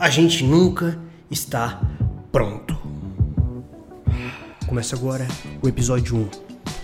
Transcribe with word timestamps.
A 0.00 0.10
gente 0.10 0.44
nunca 0.44 0.96
está 1.28 1.82
pronto. 2.30 2.78
Começa 4.68 4.94
agora 4.94 5.26
o 5.60 5.66
episódio 5.66 6.16
1: 6.16 6.28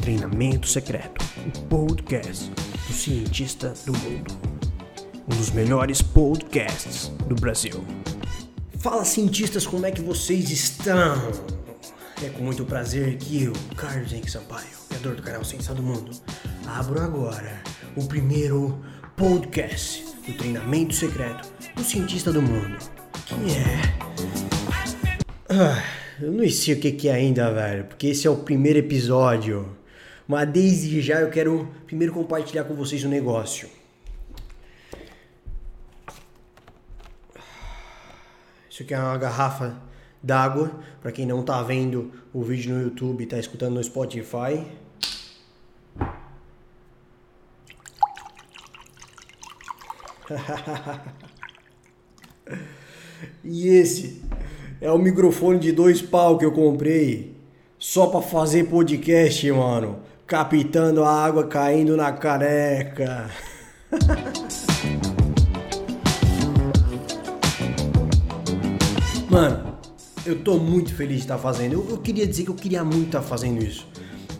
Treinamento 0.03 0.67
Secreto 0.67 1.25
o 1.47 1.61
podcast 1.69 2.51
do 2.51 2.93
cientista 2.93 3.73
do 3.87 3.93
mundo. 3.93 4.37
Um 5.33 5.37
dos 5.37 5.53
melhores 5.53 6.03
podcasts 6.03 7.07
do 7.29 7.37
Brasil. 7.37 7.85
Fala, 8.81 9.05
cientistas, 9.05 9.65
como 9.65 9.87
é 9.87 9.93
que 9.93 10.03
vocês 10.03 10.51
estão? 10.51 11.17
É 12.21 12.31
com 12.31 12.43
muito 12.43 12.65
prazer 12.65 13.17
que 13.19 13.45
eu, 13.45 13.53
Carlos 13.77 14.13
Henrique 14.13 14.31
Sampaio, 14.31 14.67
criador 14.89 15.15
do 15.15 15.23
canal 15.23 15.45
Ciência 15.45 15.73
do 15.73 15.85
Mundo, 15.85 16.11
abro 16.67 17.01
agora 17.01 17.63
o 17.95 18.05
primeiro 18.07 18.77
podcast 19.17 20.05
do 20.27 20.37
treinamento 20.37 20.93
secreto 20.93 21.49
do 21.77 21.85
cientista 21.85 22.33
do 22.33 22.43
mundo. 22.43 22.94
Quem 23.27 23.57
é? 23.57 23.81
Ah, 25.49 25.83
eu 26.21 26.31
não 26.31 26.47
sei 26.51 26.75
o 26.75 26.81
que 26.81 27.09
é 27.09 27.15
ainda, 27.15 27.51
velho, 27.53 27.85
porque 27.85 28.09
esse 28.09 28.27
é 28.27 28.31
o 28.31 28.37
primeiro 28.37 28.79
episódio. 28.79 29.75
Mas 30.29 30.47
desde 30.51 31.01
já 31.01 31.21
eu 31.21 31.31
quero 31.31 31.67
primeiro 31.87 32.13
compartilhar 32.13 32.65
com 32.65 32.75
vocês 32.75 33.03
um 33.05 33.09
negócio. 33.09 33.69
Isso 38.69 38.83
aqui 38.83 38.93
é 38.93 38.99
uma 38.99 39.17
garrafa 39.17 39.81
d'água, 40.23 40.71
para 41.01 41.11
quem 41.13 41.25
não 41.25 41.43
tá 41.43 41.63
vendo 41.63 42.13
o 42.33 42.43
vídeo 42.43 42.75
no 42.75 42.83
YouTube 42.83 43.23
e 43.23 43.27
tá 43.27 43.39
escutando 43.39 43.75
no 43.75 43.85
Spotify. 43.85 44.67
e 53.45 53.69
esse 53.69 54.23
é 54.81 54.91
o 54.91 54.99
microfone 54.99 55.59
de 55.59 55.73
dois 55.73 56.01
pau 56.03 56.39
que 56.39 56.45
eu 56.45 56.53
comprei 56.53 57.35
só 57.79 58.07
para 58.07 58.23
fazer 58.23 58.65
podcast, 58.65 59.51
mano 59.53 59.99
captando 60.27 61.05
a 61.05 61.25
água 61.25 61.47
caindo 61.47 61.97
na 61.97 62.13
careca. 62.13 63.31
Mano, 69.31 69.79
eu 70.25 70.39
tô 70.43 70.59
muito 70.59 70.95
feliz 70.95 71.17
de 71.17 71.23
estar 71.23 71.39
fazendo. 71.39 71.73
Eu, 71.73 71.87
eu, 71.91 71.99
queria 71.99 72.27
dizer 72.27 72.45
que 72.45 72.51
eu 72.51 72.55
queria 72.55 72.85
muito 72.85 73.07
estar 73.07 73.23
fazendo 73.23 73.63
isso. 73.63 73.87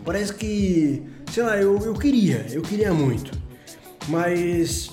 Parece 0.05 0.33
que, 0.33 1.03
sei 1.31 1.43
lá, 1.43 1.57
eu, 1.57 1.77
eu 1.79 1.93
queria, 1.93 2.45
eu 2.49 2.61
queria 2.61 2.93
muito. 2.93 3.31
Mas 4.07 4.89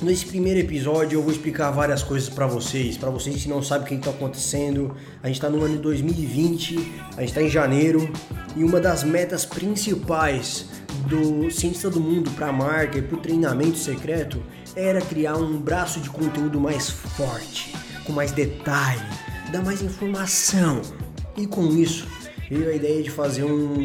Nesse 0.00 0.26
primeiro 0.26 0.60
episódio 0.60 1.16
eu 1.16 1.22
vou 1.22 1.32
explicar 1.32 1.72
várias 1.72 2.04
coisas 2.04 2.28
para 2.28 2.46
vocês, 2.46 2.96
para 2.96 3.10
vocês 3.10 3.42
que 3.42 3.48
não 3.48 3.60
sabem 3.60 3.84
o 3.84 3.88
que 3.88 3.94
está 3.96 4.10
acontecendo. 4.10 4.94
A 5.20 5.26
gente 5.26 5.36
está 5.36 5.50
no 5.50 5.60
ano 5.60 5.74
de 5.74 5.82
2020, 5.82 6.76
a 7.16 7.20
gente 7.20 7.30
está 7.30 7.42
em 7.42 7.48
janeiro 7.48 8.08
e 8.54 8.62
uma 8.62 8.78
das 8.78 9.02
metas 9.02 9.44
principais 9.44 10.66
do 11.08 11.50
Cientista 11.50 11.90
do 11.90 11.98
Mundo 11.98 12.30
para 12.30 12.46
a 12.46 12.52
marca 12.52 12.98
e 12.98 13.02
para 13.02 13.16
o 13.16 13.20
treinamento 13.20 13.76
secreto 13.76 14.40
era 14.76 15.00
criar 15.00 15.36
um 15.36 15.58
braço 15.58 15.98
de 15.98 16.08
conteúdo 16.08 16.60
mais 16.60 16.88
forte, 16.88 17.74
com 18.04 18.12
mais 18.12 18.30
detalhe, 18.30 19.02
dar 19.50 19.64
mais 19.64 19.82
informação. 19.82 20.80
E 21.36 21.44
com 21.44 21.72
isso 21.72 22.06
veio 22.48 22.70
a 22.70 22.72
ideia 22.72 23.02
de 23.02 23.10
fazer 23.10 23.42
um, 23.42 23.80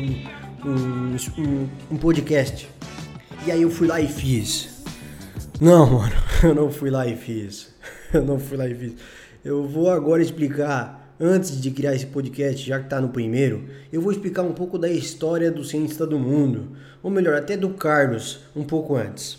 um, 0.63 1.15
um, 1.39 1.69
um 1.89 1.97
podcast. 1.97 2.69
E 3.47 3.51
aí 3.51 3.63
eu 3.63 3.71
fui 3.71 3.87
lá 3.87 3.99
e 3.99 4.07
fiz. 4.07 4.72
Não, 5.63 5.89
mano, 5.89 6.13
eu 6.43 6.53
não 6.53 6.69
fui 6.69 6.89
lá 6.89 7.07
e 7.07 7.15
fiz. 7.15 7.73
Eu 8.13 8.21
não 8.21 8.37
fui 8.37 8.57
lá 8.57 8.67
e 8.67 8.75
fiz. 8.75 8.93
Eu 9.45 9.65
vou 9.65 9.89
agora 9.89 10.21
explicar, 10.21 11.15
antes 11.17 11.59
de 11.59 11.71
criar 11.71 11.95
esse 11.95 12.05
podcast, 12.05 12.67
já 12.67 12.81
que 12.81 12.89
tá 12.89 12.99
no 12.99 13.07
primeiro, 13.07 13.63
eu 13.91 14.01
vou 14.01 14.11
explicar 14.11 14.43
um 14.43 14.51
pouco 14.51 14.77
da 14.77 14.89
história 14.89 15.49
do 15.49 15.63
cientista 15.63 16.05
do 16.05 16.19
mundo. 16.19 16.75
Ou 17.01 17.09
melhor, 17.09 17.35
até 17.35 17.55
do 17.55 17.69
Carlos, 17.69 18.41
um 18.53 18.63
pouco 18.63 18.97
antes. 18.97 19.37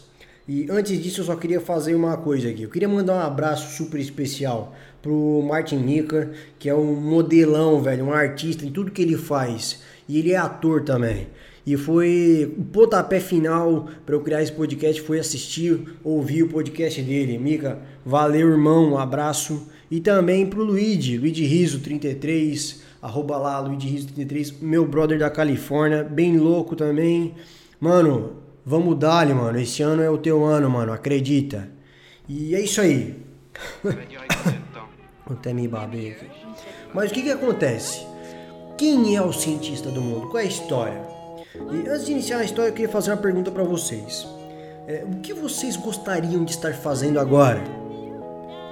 E 0.48 0.66
antes 0.70 1.00
disso, 1.00 1.20
eu 1.20 1.24
só 1.26 1.36
queria 1.36 1.60
fazer 1.60 1.94
uma 1.94 2.16
coisa 2.16 2.48
aqui. 2.48 2.62
Eu 2.62 2.70
queria 2.70 2.88
mandar 2.88 3.14
um 3.16 3.20
abraço 3.20 3.76
super 3.76 4.00
especial 4.00 4.74
pro 5.02 5.44
Martin 5.46 5.76
Nica, 5.76 6.30
que 6.58 6.70
é 6.70 6.74
um 6.74 6.94
modelão, 6.96 7.82
velho, 7.82 8.06
um 8.06 8.12
artista 8.12 8.64
em 8.64 8.72
tudo 8.72 8.90
que 8.90 9.02
ele 9.02 9.18
faz. 9.18 9.82
E 10.08 10.18
ele 10.18 10.32
é 10.32 10.38
ator 10.38 10.82
também. 10.82 11.28
E 11.66 11.76
foi 11.76 12.54
o 12.58 12.64
pontapé 12.64 13.19
final 13.19 13.88
para 14.04 14.14
eu 14.14 14.20
criar 14.20 14.42
esse 14.42 14.52
podcast 14.52 15.00
foi 15.00 15.19
assistir, 15.19 15.97
ouvir 16.04 16.42
o 16.42 16.48
podcast 16.48 17.00
dele. 17.00 17.38
Mica, 17.38 17.78
valeu, 18.04 18.50
irmão, 18.50 18.92
um 18.92 18.98
abraço. 18.98 19.66
E 19.91 19.98
também 19.98 20.47
pro 20.47 20.62
Luigi, 20.62 21.16
Luigi 21.16 21.44
Riso 21.44 21.80
33, 21.80 22.82
arroba 23.00 23.38
lá, 23.38 23.58
Luigi 23.60 23.88
Riso 23.88 24.08
33, 24.08 24.60
meu 24.60 24.86
brother 24.86 25.19
da 25.19 25.30
Califórnia, 25.30 26.04
bem 26.04 26.36
louco 26.36 26.76
também. 26.76 27.34
Mano, 27.81 28.32
vamos 28.64 28.98
dar 28.98 29.26
mano. 29.34 29.58
Esse 29.58 29.82
ano 29.82 30.02
é 30.02 30.10
o 30.10 30.19
teu 30.19 30.44
ano, 30.44 30.69
mano, 30.69 30.92
acredita. 30.92 31.70
E 32.28 32.54
é 32.54 32.60
isso 32.60 32.81
aí. 32.82 33.16
Até 35.26 35.54
me 35.54 35.66
babei 35.66 36.10
aqui. 36.10 36.26
Mas 36.92 37.10
o 37.10 37.14
que 37.14 37.22
que 37.22 37.31
acontece? 37.31 38.06
Quem 38.76 39.16
é 39.16 39.22
o 39.22 39.32
cientista 39.32 39.91
do 39.91 40.02
mundo? 40.02 40.28
Qual 40.28 40.38
é 40.38 40.42
a 40.42 40.48
história? 40.48 41.23
E 41.54 41.88
antes 41.88 42.06
de 42.06 42.12
iniciar 42.12 42.38
a 42.38 42.44
história, 42.44 42.70
eu 42.70 42.72
queria 42.72 42.91
fazer 42.91 43.12
uma 43.12 43.16
pergunta 43.16 43.50
para 43.50 43.62
vocês. 43.62 44.26
É, 44.88 45.04
o 45.06 45.20
que 45.20 45.32
vocês 45.32 45.76
gostariam 45.76 46.44
de 46.44 46.50
estar 46.50 46.75
fazendo 46.75 47.20
agora? 47.20 47.62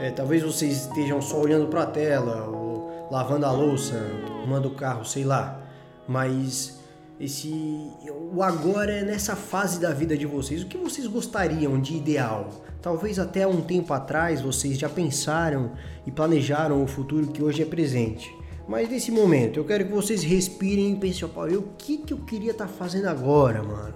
É, 0.01 0.11
talvez 0.11 0.43
vocês 0.43 0.87
estejam 0.87 1.23
só 1.23 1.41
olhando 1.41 1.69
para 1.69 1.83
a 1.83 1.87
tela, 1.87 2.49
ou 2.49 3.09
lavando 3.09 3.47
a 3.47 3.53
louça, 3.53 3.95
arrumando 4.37 4.67
o 4.67 4.75
carro, 4.75 5.05
sei 5.05 5.23
lá. 5.23 5.63
Mas 6.09 6.81
esse 7.21 7.89
o 8.35 8.43
agora 8.43 8.91
é 8.91 9.05
nessa 9.05 9.37
fase 9.37 9.79
da 9.81 9.93
vida 9.93 10.17
de 10.17 10.27
vocês. 10.27 10.63
O 10.63 10.67
que 10.67 10.77
vocês 10.77 11.07
gostariam 11.07 11.81
de 11.81 11.97
ideal? 11.97 12.51
Talvez 12.83 13.17
até 13.17 13.47
um 13.47 13.61
tempo 13.61 13.95
atrás 13.95 14.41
vocês 14.41 14.77
já 14.77 14.89
pensaram 14.89 15.71
e 16.05 16.11
planejaram 16.11 16.83
o 16.83 16.87
futuro 16.89 17.29
que 17.29 17.45
hoje 17.45 17.63
é 17.63 17.67
presente. 17.67 18.42
Mas 18.67 18.89
nesse 18.89 19.11
momento, 19.11 19.59
eu 19.59 19.65
quero 19.65 19.85
que 19.85 19.93
vocês 19.93 20.23
respirem 20.23 20.93
e 20.93 20.97
pensem, 20.97 21.25
opa, 21.25 21.47
o 21.47 21.63
que, 21.77 21.99
que 21.99 22.13
eu 22.13 22.19
queria 22.19 22.53
estar 22.53 22.67
tá 22.67 22.73
fazendo 22.73 23.07
agora, 23.07 23.63
mano? 23.63 23.95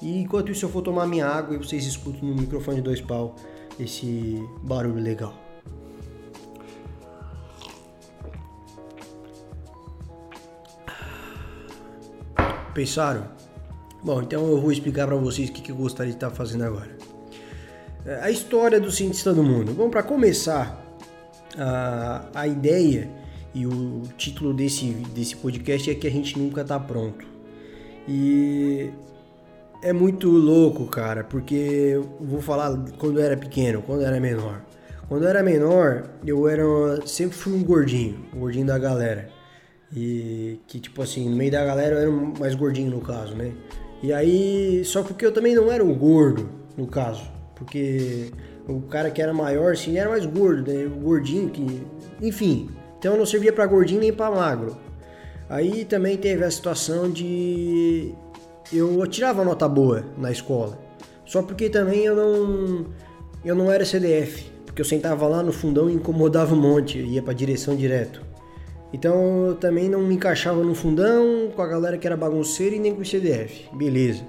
E 0.00 0.20
enquanto 0.20 0.50
isso 0.50 0.64
eu 0.64 0.68
vou 0.68 0.82
tomar 0.82 1.06
minha 1.06 1.26
água 1.26 1.54
e 1.54 1.58
vocês 1.58 1.86
escutam 1.86 2.28
no 2.28 2.34
microfone 2.34 2.76
de 2.76 2.82
dois 2.82 3.00
pau 3.00 3.36
esse 3.78 4.42
barulho 4.62 5.00
legal. 5.00 5.34
Pensaram? 12.74 13.28
Bom, 14.02 14.22
então 14.22 14.46
eu 14.48 14.60
vou 14.60 14.72
explicar 14.72 15.06
para 15.06 15.16
vocês 15.16 15.48
o 15.48 15.52
que, 15.52 15.62
que 15.62 15.70
eu 15.70 15.76
gostaria 15.76 16.10
de 16.10 16.16
estar 16.16 16.30
tá 16.30 16.34
fazendo 16.34 16.64
agora. 16.64 16.90
É, 18.04 18.16
a 18.22 18.30
história 18.30 18.80
do 18.80 18.90
cientista 18.90 19.32
do 19.32 19.44
mundo. 19.44 19.72
Bom, 19.72 19.88
para 19.88 20.02
começar, 20.02 20.82
a, 21.56 22.24
a 22.34 22.46
ideia 22.48 23.08
e 23.54 23.66
o 23.66 24.02
título 24.16 24.54
desse, 24.54 24.86
desse 25.14 25.36
podcast 25.36 25.90
é 25.90 25.94
que 25.94 26.06
a 26.06 26.10
gente 26.10 26.38
nunca 26.38 26.64
tá 26.64 26.78
pronto. 26.78 27.26
E 28.08 28.90
é 29.82 29.92
muito 29.92 30.30
louco, 30.30 30.86
cara, 30.86 31.24
porque 31.24 31.54
eu 31.54 32.02
vou 32.20 32.40
falar 32.40 32.76
quando 32.98 33.18
eu 33.18 33.24
era 33.24 33.36
pequeno, 33.36 33.82
quando 33.82 34.02
eu 34.02 34.06
era 34.06 34.20
menor. 34.20 34.62
Quando 35.08 35.24
eu 35.24 35.28
era 35.28 35.42
menor, 35.42 36.08
eu 36.24 36.48
era 36.48 36.64
sempre 37.06 37.36
fui 37.36 37.52
um 37.52 37.62
gordinho, 37.62 38.24
um 38.34 38.40
gordinho 38.40 38.66
da 38.66 38.78
galera. 38.78 39.28
E 39.94 40.58
que 40.66 40.80
tipo 40.80 41.02
assim, 41.02 41.28
no 41.28 41.36
meio 41.36 41.52
da 41.52 41.64
galera 41.64 41.96
eu 41.96 42.00
era 42.00 42.10
mais 42.38 42.54
gordinho 42.54 42.90
no 42.90 43.00
caso, 43.00 43.34
né? 43.34 43.52
E 44.02 44.12
aí, 44.12 44.84
só 44.84 45.02
porque 45.02 45.24
eu 45.24 45.32
também 45.32 45.54
não 45.54 45.70
era 45.70 45.84
o 45.84 45.94
gordo, 45.94 46.48
no 46.76 46.86
caso, 46.86 47.22
porque 47.54 48.30
o 48.66 48.80
cara 48.82 49.10
que 49.10 49.20
era 49.20 49.34
maior 49.34 49.72
assim 49.72 49.98
era 49.98 50.08
mais 50.08 50.24
gordo, 50.24 50.72
né? 50.72 50.86
O 50.86 51.00
gordinho 51.00 51.50
que, 51.50 51.86
enfim, 52.20 52.70
então 53.02 53.16
não 53.16 53.26
servia 53.26 53.52
para 53.52 53.66
gordinho 53.66 53.98
nem 53.98 54.12
para 54.12 54.30
magro. 54.30 54.76
Aí 55.50 55.84
também 55.84 56.16
teve 56.16 56.44
a 56.44 56.50
situação 56.52 57.10
de 57.10 58.14
eu 58.72 59.04
tirava 59.08 59.44
nota 59.44 59.68
boa 59.68 60.04
na 60.16 60.30
escola. 60.30 60.78
Só 61.26 61.42
porque 61.42 61.68
também 61.68 62.04
eu 62.04 62.14
não 62.14 62.86
eu 63.44 63.56
não 63.56 63.72
era 63.72 63.84
CDF, 63.84 64.48
porque 64.64 64.80
eu 64.80 64.84
sentava 64.84 65.26
lá 65.26 65.42
no 65.42 65.52
fundão 65.52 65.90
e 65.90 65.94
incomodava 65.94 66.54
um 66.54 66.60
monte, 66.60 66.96
ia 67.00 67.20
para 67.20 67.32
direção 67.32 67.74
direto. 67.74 68.22
Então 68.92 69.46
eu 69.48 69.56
também 69.56 69.88
não 69.88 70.00
me 70.00 70.14
encaixava 70.14 70.62
no 70.62 70.72
fundão 70.72 71.50
com 71.56 71.60
a 71.60 71.66
galera 71.66 71.98
que 71.98 72.06
era 72.06 72.16
bagunceira 72.16 72.76
e 72.76 72.78
nem 72.78 72.94
com 72.94 73.02
o 73.02 73.04
CDF. 73.04 73.68
Beleza. 73.72 74.22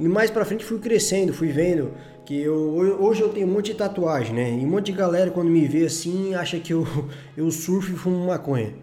E 0.00 0.08
mais 0.08 0.32
para 0.32 0.44
frente 0.44 0.64
fui 0.64 0.80
crescendo, 0.80 1.32
fui 1.32 1.52
vendo 1.52 1.92
que 2.24 2.40
eu, 2.40 2.54
hoje 3.00 3.20
eu 3.22 3.28
tenho 3.30 3.46
um 3.46 3.50
monte 3.50 3.66
de 3.66 3.74
tatuagem, 3.74 4.34
né? 4.34 4.50
E 4.50 4.64
um 4.64 4.68
monte 4.68 4.86
de 4.86 4.92
galera 4.92 5.30
quando 5.30 5.48
me 5.48 5.66
vê 5.66 5.86
assim 5.86 6.34
acha 6.34 6.58
que 6.58 6.72
eu, 6.72 6.86
eu 7.36 7.50
surfo 7.50 7.92
e 7.92 7.96
fumo 7.96 8.26
maconha. 8.26 8.74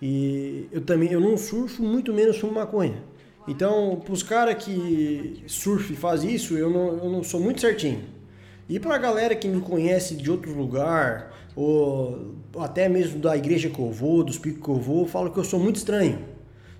E 0.00 0.68
eu 0.72 0.80
também 0.80 1.10
eu 1.10 1.20
não 1.20 1.36
surfo, 1.36 1.82
muito 1.82 2.12
menos 2.12 2.38
fumo 2.38 2.54
maconha. 2.54 3.02
Então, 3.48 4.00
pros 4.04 4.22
caras 4.22 4.62
que 4.62 5.44
surfam 5.46 5.92
e 5.92 5.96
faz 5.96 6.24
isso, 6.24 6.56
eu 6.56 6.68
não, 6.68 6.98
eu 6.98 7.10
não 7.10 7.22
sou 7.22 7.40
muito 7.40 7.60
certinho. 7.60 8.02
E 8.68 8.80
pra 8.80 8.98
galera 8.98 9.36
que 9.36 9.46
me 9.46 9.60
conhece 9.60 10.16
de 10.16 10.28
outro 10.28 10.52
lugar, 10.52 11.32
ou 11.54 12.34
até 12.58 12.88
mesmo 12.88 13.20
da 13.20 13.36
igreja 13.36 13.70
que 13.70 13.78
eu 13.78 13.92
vou, 13.92 14.24
dos 14.24 14.38
picos 14.38 14.62
que 14.62 14.68
eu 14.68 14.80
vou, 14.80 15.06
falam 15.06 15.32
que 15.32 15.38
eu 15.38 15.44
sou 15.44 15.60
muito 15.60 15.76
estranho. 15.76 16.18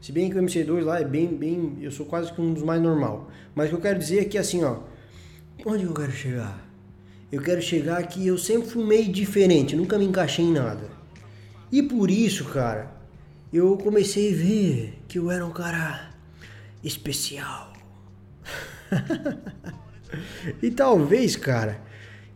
Se 0.01 0.11
bem 0.11 0.29
que 0.29 0.37
o 0.37 0.43
MC2 0.43 0.85
lá 0.85 1.01
é 1.01 1.05
bem, 1.05 1.29
bem, 1.29 1.79
eu 1.81 1.91
sou 1.91 2.05
quase 2.05 2.33
que 2.33 2.41
um 2.41 2.53
dos 2.53 2.63
mais 2.63 2.83
normal. 2.83 3.31
Mas 3.55 3.67
o 3.67 3.71
que 3.71 3.77
eu 3.77 3.81
quero 3.81 3.99
dizer 3.99 4.21
é 4.21 4.25
que 4.25 4.37
assim, 4.37 4.65
ó, 4.65 4.79
onde 5.67 5.83
eu 5.83 5.93
quero 5.93 6.13
chegar? 6.13 6.65
Eu 7.31 7.43
quero 7.43 7.61
chegar 7.61 8.01
que 8.07 8.25
eu 8.25 8.39
sempre 8.39 8.69
fui 8.69 8.85
meio 8.85 9.13
diferente, 9.13 9.75
nunca 9.75 9.99
me 9.99 10.05
encaixei 10.05 10.45
em 10.45 10.53
nada. 10.53 10.89
E 11.73 11.83
por 11.83 12.09
isso, 12.09 12.45
cara, 12.45 12.93
eu 13.53 13.77
comecei 13.77 14.33
a 14.33 14.37
ver 14.37 14.99
que 15.09 15.19
eu 15.19 15.29
era 15.29 15.45
um 15.45 15.51
cara 15.51 16.13
especial. 16.85 17.73
e 20.63 20.71
talvez, 20.71 21.35
cara, 21.35 21.81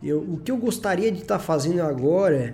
eu, 0.03 0.19
o 0.19 0.37
que 0.37 0.51
eu 0.51 0.57
gostaria 0.57 1.09
de 1.09 1.21
estar 1.21 1.37
tá 1.37 1.43
fazendo 1.43 1.81
agora, 1.81 2.35
é, 2.35 2.53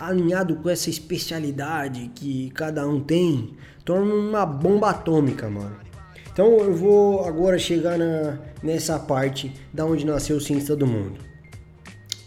alinhado 0.00 0.56
com 0.56 0.68
essa 0.68 0.90
especialidade 0.90 2.10
que 2.12 2.50
cada 2.50 2.84
um 2.88 3.00
tem, 3.00 3.56
torna 3.84 4.12
uma 4.12 4.44
bomba 4.44 4.90
atômica, 4.90 5.48
mano. 5.48 5.91
Então 6.32 6.58
eu 6.60 6.74
vou 6.74 7.24
agora 7.26 7.58
chegar 7.58 7.98
na, 7.98 8.38
nessa 8.62 8.98
parte 8.98 9.52
da 9.72 9.84
onde 9.84 10.06
nasceu 10.06 10.36
o 10.36 10.40
Cientista 10.40 10.74
do 10.74 10.86
Mundo. 10.86 11.20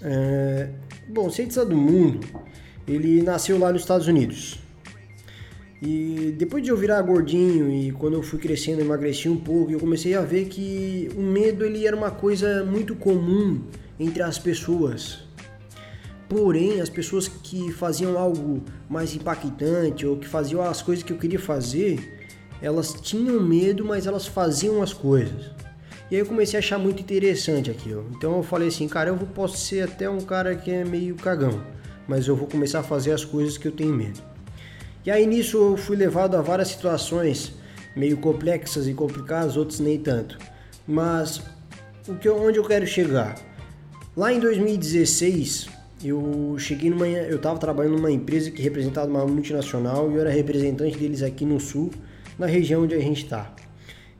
É, 0.01 0.69
bom, 1.09 1.25
o 1.25 1.31
Cientista 1.31 1.65
do 1.65 1.75
Mundo, 1.75 2.19
ele 2.87 3.23
nasceu 3.23 3.57
lá 3.57 3.71
nos 3.71 3.81
Estados 3.81 4.07
Unidos. 4.07 4.59
E 5.81 6.35
depois 6.37 6.63
de 6.63 6.69
eu 6.69 6.77
virar 6.77 7.01
gordinho 7.01 7.71
e 7.71 7.91
quando 7.91 8.13
eu 8.13 8.21
fui 8.21 8.37
crescendo, 8.37 8.81
emagreci 8.81 9.27
um 9.27 9.37
pouco, 9.37 9.71
eu 9.71 9.79
comecei 9.79 10.13
a 10.13 10.21
ver 10.21 10.45
que 10.45 11.09
o 11.15 11.21
medo 11.21 11.65
ele 11.65 11.85
era 11.85 11.95
uma 11.95 12.11
coisa 12.11 12.63
muito 12.63 12.95
comum 12.95 13.61
entre 13.99 14.21
as 14.21 14.37
pessoas. 14.37 15.23
Porém, 16.29 16.79
as 16.79 16.89
pessoas 16.89 17.27
que 17.27 17.71
faziam 17.71 18.17
algo 18.17 18.63
mais 18.87 19.15
impactante 19.15 20.05
ou 20.05 20.17
que 20.17 20.27
faziam 20.27 20.61
as 20.61 20.81
coisas 20.81 21.03
que 21.03 21.11
eu 21.11 21.17
queria 21.17 21.39
fazer, 21.39 22.14
elas 22.61 22.93
tinham 22.93 23.41
medo, 23.41 23.83
mas 23.85 24.07
elas 24.07 24.25
faziam 24.25 24.81
as 24.81 24.93
coisas. 24.93 25.51
E 26.09 26.15
aí 26.15 26.21
eu 26.21 26.25
comecei 26.25 26.57
a 26.57 26.59
achar 26.59 26.77
muito 26.77 27.01
interessante 27.01 27.71
aquilo. 27.71 28.09
Então 28.15 28.37
eu 28.37 28.43
falei 28.43 28.67
assim, 28.67 28.87
cara, 28.87 29.09
eu 29.09 29.17
posso 29.17 29.57
ser 29.57 29.81
até 29.81 30.09
um 30.09 30.21
cara 30.21 30.55
que 30.55 30.71
é 30.71 30.85
meio 30.85 31.15
cagão, 31.15 31.61
mas 32.07 32.27
eu 32.27 32.35
vou 32.35 32.47
começar 32.47 32.79
a 32.79 32.83
fazer 32.83 33.11
as 33.11 33.25
coisas 33.25 33.57
que 33.57 33.67
eu 33.67 33.71
tenho 33.71 33.93
medo. 33.93 34.21
E 35.05 35.11
aí 35.11 35.25
nisso 35.25 35.57
eu 35.57 35.77
fui 35.77 35.95
levado 35.95 36.35
a 36.35 36.41
várias 36.41 36.69
situações 36.69 37.53
meio 37.95 38.17
complexas 38.17 38.87
e 38.87 38.93
complicadas, 38.93 39.55
outras 39.55 39.79
nem 39.79 39.97
tanto. 39.97 40.37
Mas 40.87 41.41
o 42.07 42.15
que 42.15 42.29
onde 42.29 42.59
eu 42.59 42.63
quero 42.65 42.85
chegar? 42.85 43.35
Lá 44.15 44.31
em 44.31 44.39
2016, 44.39 45.67
eu 46.03 46.55
cheguei 46.59 46.89
numa. 46.89 47.07
Eu 47.07 47.37
estava 47.37 47.57
trabalhando 47.57 47.95
numa 47.95 48.11
empresa 48.11 48.51
que 48.51 48.61
representava 48.61 49.07
uma 49.07 49.25
multinacional 49.25 50.11
e 50.11 50.15
eu 50.15 50.21
era 50.21 50.29
representante 50.29 50.97
deles 50.97 51.23
aqui 51.23 51.45
no 51.45 51.59
sul, 51.59 51.91
na 52.37 52.45
região 52.45 52.83
onde 52.83 52.95
a 52.95 52.99
gente 52.99 53.23
está. 53.23 53.53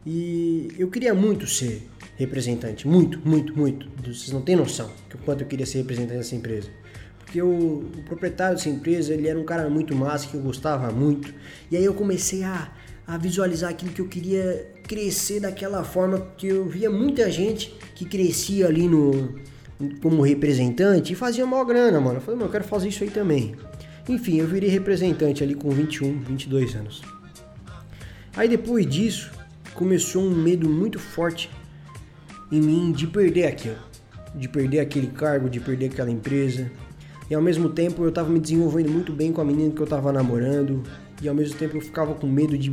E 0.06 0.69
eu 0.77 0.88
queria 0.89 1.13
muito 1.13 1.47
ser 1.47 1.81
representante, 2.15 2.88
muito, 2.88 3.19
muito, 3.27 3.57
muito. 3.57 3.88
Vocês 4.01 4.31
não 4.31 4.41
têm 4.41 4.56
noção 4.56 4.89
do 5.09 5.17
quanto 5.19 5.41
eu 5.41 5.47
queria 5.47 5.65
ser 5.65 5.79
representante 5.79 6.17
dessa 6.17 6.35
empresa. 6.35 6.69
Porque 7.19 7.41
o, 7.41 7.79
o 7.97 8.03
proprietário 8.06 8.56
dessa 8.56 8.69
empresa, 8.69 9.13
ele 9.13 9.27
era 9.27 9.38
um 9.38 9.44
cara 9.44 9.69
muito 9.69 9.95
massa, 9.95 10.27
que 10.27 10.35
eu 10.35 10.41
gostava 10.41 10.91
muito. 10.91 11.33
E 11.71 11.75
aí 11.75 11.83
eu 11.83 11.94
comecei 11.94 12.44
a, 12.44 12.71
a 13.07 13.17
visualizar 13.17 13.71
aquilo 13.71 13.91
que 13.91 14.01
eu 14.01 14.07
queria 14.07 14.71
crescer 14.83 15.39
daquela 15.39 15.83
forma, 15.83 16.19
porque 16.19 16.47
eu 16.47 16.65
via 16.65 16.89
muita 16.89 17.29
gente 17.31 17.75
que 17.95 18.06
crescia 18.06 18.67
ali 18.67 18.88
no 18.88 19.35
como 20.01 20.21
representante 20.21 21.12
e 21.12 21.15
fazia 21.15 21.45
maior 21.45 21.65
grana, 21.65 22.00
mano. 22.00 22.17
Eu 22.17 22.21
falei, 22.21 22.38
mano, 22.38 22.47
eu 22.47 22.51
quero 22.51 22.63
fazer 22.63 22.88
isso 22.89 23.03
aí 23.03 23.09
também. 23.09 23.56
Enfim, 24.07 24.38
eu 24.38 24.47
virei 24.47 24.69
representante 24.69 25.44
ali 25.44 25.56
com 25.56 25.69
21, 25.69 26.19
22 26.21 26.75
anos. 26.75 27.01
Aí 28.36 28.50
depois 28.50 28.86
disso, 28.86 29.32
começou 29.74 30.24
um 30.24 30.36
medo 30.36 30.70
muito 30.70 31.00
forte 31.00 31.50
em 32.52 32.62
mim 32.62 32.92
de 32.92 33.08
perder 33.08 33.46
aquilo, 33.46 33.78
de 34.34 34.48
perder 34.48 34.80
aquele 34.80 35.08
cargo, 35.08 35.50
de 35.50 35.60
perder 35.60 35.88
aquela 35.88 36.12
empresa. 36.12 36.72
E 37.30 37.34
ao 37.34 37.42
mesmo 37.42 37.70
tempo 37.70 38.04
eu 38.04 38.10
estava 38.10 38.30
me 38.30 38.40
desenvolvendo 38.40 38.90
muito 38.90 39.12
bem 39.12 39.32
com 39.32 39.42
a 39.42 39.46
menina 39.46 39.72
que 39.72 39.82
eu 39.82 39.86
estava 39.86 40.12
namorando, 40.12 40.84
e 41.22 41.28
ao 41.28 41.34
mesmo 41.34 41.58
tempo 41.58 41.78
eu 41.78 41.82
ficava 41.82 42.14
com 42.14 42.28
medo 42.28 42.58
de, 42.58 42.70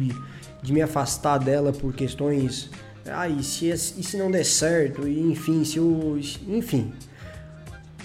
de 0.62 0.73
me 0.73 0.82
afastar 0.82 1.38
dela 1.38 1.73
por 1.73 1.93
questões 1.93 2.70
ah, 3.06 3.29
e 3.29 3.43
se, 3.43 3.69
e 3.69 3.76
se 3.76 4.17
não 4.17 4.31
der 4.31 4.44
certo? 4.44 5.09
E 5.09 5.20
enfim, 5.20 5.64
se 5.64 5.79
eu. 5.79 6.19
Enfim. 6.47 6.93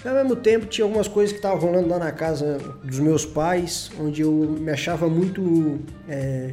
Ao 0.04 0.14
mesmo 0.14 0.36
tempo, 0.36 0.66
tinha 0.66 0.84
algumas 0.84 1.08
coisas 1.08 1.32
que 1.32 1.38
estavam 1.38 1.58
rolando 1.58 1.88
lá 1.88 1.98
na 1.98 2.12
casa 2.12 2.58
dos 2.84 2.98
meus 3.00 3.26
pais, 3.26 3.90
onde 3.98 4.22
eu 4.22 4.32
me 4.32 4.70
achava 4.70 5.08
muito. 5.08 5.78
É, 6.08 6.50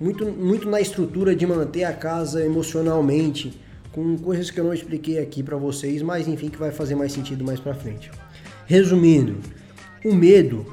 muito, 0.00 0.26
muito 0.26 0.68
na 0.68 0.80
estrutura 0.80 1.34
de 1.34 1.46
manter 1.46 1.84
a 1.84 1.92
casa 1.92 2.44
emocionalmente, 2.44 3.60
com 3.92 4.16
coisas 4.18 4.50
que 4.50 4.60
eu 4.60 4.64
não 4.64 4.72
expliquei 4.72 5.18
aqui 5.18 5.42
para 5.42 5.56
vocês, 5.56 6.02
mas 6.02 6.28
enfim, 6.28 6.48
que 6.48 6.58
vai 6.58 6.70
fazer 6.70 6.94
mais 6.94 7.12
sentido 7.12 7.44
mais 7.44 7.58
para 7.58 7.74
frente. 7.74 8.10
Resumindo, 8.66 9.36
o 10.04 10.14
medo 10.14 10.66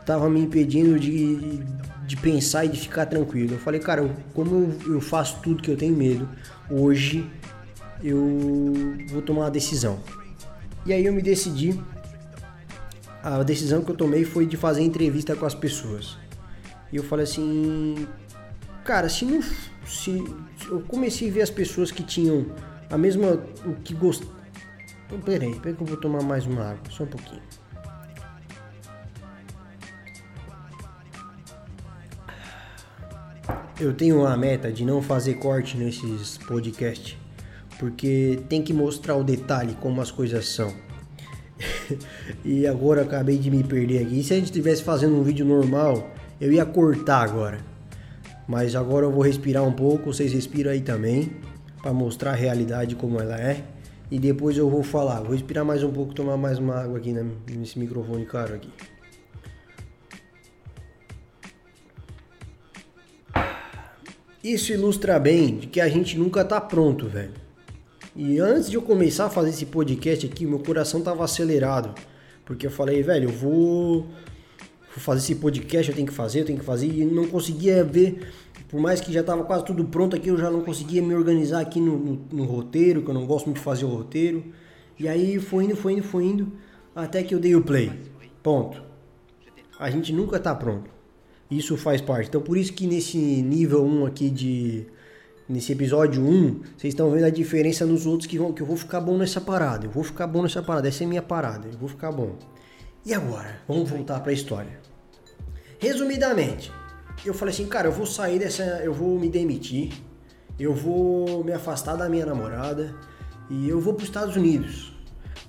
estava 0.00 0.28
me 0.28 0.40
impedindo 0.40 0.98
de, 0.98 1.60
de 2.06 2.16
pensar 2.16 2.64
e 2.64 2.68
de 2.68 2.80
ficar 2.80 3.06
tranquilo. 3.06 3.54
Eu 3.54 3.58
falei, 3.58 3.80
cara, 3.80 4.08
como 4.34 4.72
eu, 4.86 4.94
eu 4.94 5.00
faço 5.00 5.40
tudo 5.42 5.62
que 5.62 5.70
eu 5.70 5.76
tenho 5.76 5.96
medo, 5.96 6.28
hoje 6.70 7.24
eu 8.02 8.96
vou 9.08 9.22
tomar 9.22 9.42
uma 9.42 9.50
decisão. 9.50 10.00
E 10.84 10.92
aí 10.92 11.04
eu 11.04 11.12
me 11.12 11.22
decidi. 11.22 11.78
A 13.22 13.44
decisão 13.44 13.84
que 13.84 13.90
eu 13.90 13.94
tomei 13.94 14.24
foi 14.24 14.44
de 14.46 14.56
fazer 14.56 14.82
entrevista 14.82 15.36
com 15.36 15.46
as 15.46 15.54
pessoas. 15.54 16.18
E 16.92 16.96
eu 16.96 17.04
falei 17.04 17.22
assim, 17.22 18.06
cara, 18.84 19.08
se 19.08 19.24
não. 19.24 19.40
Se, 19.86 20.24
eu 20.68 20.80
comecei 20.82 21.28
a 21.28 21.32
ver 21.32 21.42
as 21.42 21.50
pessoas 21.50 21.90
que 21.90 22.02
tinham 22.02 22.46
a 22.90 22.98
mesma. 22.98 23.42
o 23.64 23.74
que 23.82 23.94
gostavam. 23.94 24.32
Peraí, 25.24 25.54
peraí 25.56 25.74
que 25.74 25.82
eu 25.82 25.86
vou 25.86 25.96
tomar 25.96 26.22
mais 26.22 26.46
uma 26.46 26.70
água, 26.70 26.90
só 26.90 27.04
um 27.04 27.06
pouquinho. 27.06 27.42
Eu 33.78 33.92
tenho 33.92 34.20
uma 34.20 34.36
meta 34.36 34.70
de 34.72 34.84
não 34.84 35.02
fazer 35.02 35.34
corte 35.34 35.76
nesses 35.76 36.38
podcasts, 36.38 37.16
porque 37.78 38.40
tem 38.48 38.62
que 38.62 38.72
mostrar 38.72 39.16
o 39.16 39.24
detalhe 39.24 39.76
como 39.80 40.00
as 40.00 40.10
coisas 40.10 40.48
são. 40.48 40.72
e 42.44 42.66
agora 42.66 43.02
acabei 43.02 43.38
de 43.38 43.50
me 43.50 43.62
perder 43.62 44.06
aqui. 44.06 44.20
E 44.20 44.22
se 44.22 44.32
a 44.32 44.36
gente 44.36 44.46
estivesse 44.46 44.82
fazendo 44.82 45.16
um 45.16 45.22
vídeo 45.22 45.44
normal, 45.44 46.10
eu 46.40 46.52
ia 46.52 46.64
cortar 46.64 47.22
agora. 47.22 47.71
Mas 48.46 48.74
agora 48.74 49.06
eu 49.06 49.12
vou 49.12 49.22
respirar 49.22 49.64
um 49.64 49.72
pouco, 49.72 50.12
vocês 50.12 50.32
respiram 50.32 50.70
aí 50.70 50.80
também, 50.80 51.32
para 51.80 51.92
mostrar 51.92 52.32
a 52.32 52.34
realidade 52.34 52.94
como 52.96 53.20
ela 53.20 53.40
é. 53.40 53.64
E 54.10 54.18
depois 54.18 54.58
eu 54.58 54.68
vou 54.68 54.82
falar. 54.82 55.20
Vou 55.20 55.32
respirar 55.32 55.64
mais 55.64 55.82
um 55.82 55.90
pouco, 55.90 56.12
tomar 56.12 56.36
mais 56.36 56.58
uma 56.58 56.74
água 56.74 56.98
aqui 56.98 57.14
nesse 57.56 57.78
microfone 57.78 58.26
caro 58.26 58.54
aqui. 58.54 58.70
Isso 64.44 64.72
ilustra 64.72 65.20
bem 65.20 65.56
de 65.56 65.66
que 65.68 65.80
a 65.80 65.88
gente 65.88 66.18
nunca 66.18 66.44
tá 66.44 66.60
pronto, 66.60 67.06
velho. 67.06 67.32
E 68.14 68.40
antes 68.40 68.68
de 68.68 68.76
eu 68.76 68.82
começar 68.82 69.26
a 69.26 69.30
fazer 69.30 69.50
esse 69.50 69.66
podcast 69.66 70.26
aqui, 70.26 70.44
meu 70.44 70.58
coração 70.58 71.00
tava 71.00 71.24
acelerado. 71.24 71.94
Porque 72.44 72.66
eu 72.66 72.70
falei, 72.70 73.02
velho, 73.02 73.28
eu 73.28 73.32
vou, 73.32 74.06
fazer 75.00 75.20
esse 75.20 75.34
podcast, 75.36 75.90
eu 75.90 75.94
tenho 75.94 76.06
que 76.06 76.14
fazer, 76.14 76.40
eu 76.40 76.44
tenho 76.44 76.58
que 76.58 76.64
fazer. 76.64 76.86
E 76.86 77.04
não 77.04 77.26
conseguia 77.26 77.82
ver, 77.82 78.28
por 78.68 78.80
mais 78.80 79.00
que 79.00 79.12
já 79.12 79.22
tava 79.22 79.44
quase 79.44 79.64
tudo 79.64 79.84
pronto 79.84 80.14
aqui, 80.14 80.28
eu 80.28 80.36
já 80.36 80.50
não 80.50 80.62
conseguia 80.62 81.02
me 81.02 81.14
organizar 81.14 81.60
aqui 81.60 81.80
no, 81.80 81.98
no, 81.98 82.20
no 82.32 82.44
roteiro, 82.44 83.02
que 83.02 83.08
eu 83.08 83.14
não 83.14 83.26
gosto 83.26 83.46
muito 83.46 83.58
de 83.58 83.64
fazer 83.64 83.84
o 83.84 83.88
roteiro. 83.88 84.44
E 84.98 85.08
aí 85.08 85.38
foi 85.38 85.64
indo, 85.64 85.76
foi 85.76 85.94
indo, 85.94 86.02
foi 86.02 86.24
indo, 86.24 86.52
até 86.94 87.22
que 87.22 87.34
eu 87.34 87.40
dei 87.40 87.56
o 87.56 87.62
play. 87.62 87.90
Ponto. 88.42 88.82
A 89.78 89.90
gente 89.90 90.12
nunca 90.12 90.38
tá 90.38 90.54
pronto. 90.54 90.90
Isso 91.50 91.76
faz 91.76 92.00
parte. 92.00 92.28
Então 92.28 92.40
por 92.40 92.56
isso 92.56 92.72
que 92.72 92.86
nesse 92.86 93.18
nível 93.18 93.84
1 93.84 94.06
aqui 94.06 94.30
de. 94.30 94.86
Nesse 95.48 95.72
episódio 95.72 96.22
1, 96.22 96.60
vocês 96.78 96.94
estão 96.94 97.10
vendo 97.10 97.24
a 97.24 97.30
diferença 97.30 97.84
nos 97.84 98.06
outros 98.06 98.26
que, 98.26 98.38
vão, 98.38 98.52
que 98.52 98.62
eu 98.62 98.66
vou 98.66 98.76
ficar 98.76 99.00
bom 99.00 99.18
nessa 99.18 99.40
parada. 99.40 99.86
Eu 99.86 99.90
vou 99.90 100.04
ficar 100.04 100.26
bom 100.26 100.42
nessa 100.42 100.62
parada. 100.62 100.88
Essa 100.88 101.02
é 101.02 101.06
minha 101.06 101.20
parada. 101.20 101.68
Eu 101.70 101.76
vou 101.76 101.88
ficar 101.88 102.10
bom. 102.12 102.36
E 103.04 103.12
agora? 103.12 103.60
Vamos 103.66 103.90
voltar 103.90 104.20
para 104.20 104.30
a 104.30 104.34
história. 104.34 104.80
Resumidamente, 105.78 106.72
eu 107.24 107.34
falei 107.34 107.52
assim, 107.52 107.66
cara, 107.66 107.88
eu 107.88 107.92
vou 107.92 108.06
sair 108.06 108.38
dessa. 108.38 108.62
Eu 108.62 108.94
vou 108.94 109.18
me 109.18 109.28
demitir. 109.28 109.92
Eu 110.58 110.74
vou 110.74 111.42
me 111.42 111.52
afastar 111.52 111.96
da 111.96 112.08
minha 112.08 112.26
namorada. 112.26 112.94
E 113.50 113.68
eu 113.68 113.80
vou 113.80 113.94
para 113.94 114.02
os 114.02 114.08
Estados 114.08 114.36
Unidos. 114.36 114.92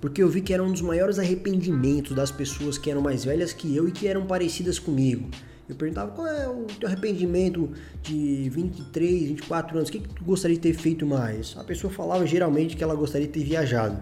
Porque 0.01 0.22
eu 0.22 0.29
vi 0.29 0.41
que 0.41 0.53
era 0.53 0.63
um 0.63 0.72
dos 0.72 0.81
maiores 0.81 1.19
arrependimentos 1.19 2.15
das 2.15 2.31
pessoas 2.31 2.77
que 2.77 2.89
eram 2.89 3.01
mais 3.01 3.24
velhas 3.24 3.53
que 3.53 3.75
eu 3.75 3.88
e 3.88 3.91
que 3.91 4.07
eram 4.07 4.25
parecidas 4.25 4.79
comigo 4.79 5.29
eu 5.67 5.75
perguntava 5.75 6.12
qual 6.12 6.27
é 6.27 6.48
o 6.48 6.65
teu 6.79 6.88
arrependimento 6.88 7.72
de 8.01 8.50
23, 8.50 9.29
24 9.29 9.77
anos, 9.77 9.89
o 9.89 9.91
que, 9.91 10.00
que 10.00 10.10
tu 10.10 10.24
gostaria 10.24 10.55
de 10.55 10.62
ter 10.62 10.74
feito 10.74 11.05
mais? 11.05 11.55
A 11.57 11.63
pessoa 11.63 11.91
falava 11.91 12.25
geralmente 12.25 12.75
que 12.75 12.83
ela 12.83 12.95
gostaria 12.95 13.27
de 13.27 13.33
ter 13.33 13.43
viajado. 13.43 14.01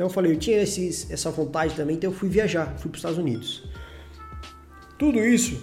Então 0.00 0.08
eu 0.08 0.14
falei, 0.14 0.32
eu 0.32 0.38
tinha 0.38 0.62
esses, 0.62 1.10
essa 1.10 1.30
vontade 1.30 1.74
também, 1.74 1.96
então 1.96 2.10
eu 2.10 2.16
fui 2.16 2.26
viajar, 2.26 2.74
fui 2.78 2.90
para 2.90 2.96
os 2.96 3.00
Estados 3.00 3.18
Unidos. 3.18 3.64
Tudo 4.98 5.18
isso 5.18 5.62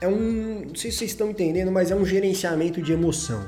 é 0.00 0.06
um, 0.06 0.66
não 0.68 0.74
sei 0.76 0.92
se 0.92 0.98
vocês 0.98 1.10
estão 1.10 1.28
entendendo, 1.30 1.72
mas 1.72 1.90
é 1.90 1.96
um 1.96 2.06
gerenciamento 2.06 2.80
de 2.80 2.92
emoção. 2.92 3.44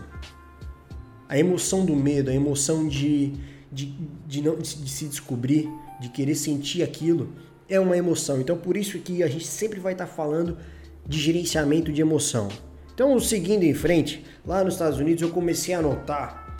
A 1.28 1.38
emoção 1.38 1.86
do 1.86 1.94
medo, 1.94 2.32
a 2.32 2.34
emoção 2.34 2.88
de, 2.88 3.32
de, 3.70 3.94
de, 4.26 4.42
não, 4.42 4.56
de 4.56 4.90
se 4.90 5.04
descobrir, 5.04 5.68
de 6.00 6.08
querer 6.08 6.34
sentir 6.34 6.82
aquilo, 6.82 7.28
é 7.68 7.78
uma 7.78 7.96
emoção. 7.96 8.40
Então 8.40 8.56
por 8.56 8.76
isso 8.76 8.98
que 8.98 9.22
a 9.22 9.28
gente 9.28 9.46
sempre 9.46 9.78
vai 9.78 9.92
estar 9.92 10.08
falando 10.08 10.58
de 11.06 11.16
gerenciamento 11.16 11.92
de 11.92 12.00
emoção. 12.00 12.48
Então, 12.92 13.20
seguindo 13.20 13.62
em 13.62 13.74
frente, 13.74 14.24
lá 14.44 14.64
nos 14.64 14.74
Estados 14.74 14.98
Unidos 14.98 15.22
eu 15.22 15.30
comecei 15.30 15.74
a 15.74 15.80
notar. 15.80 16.56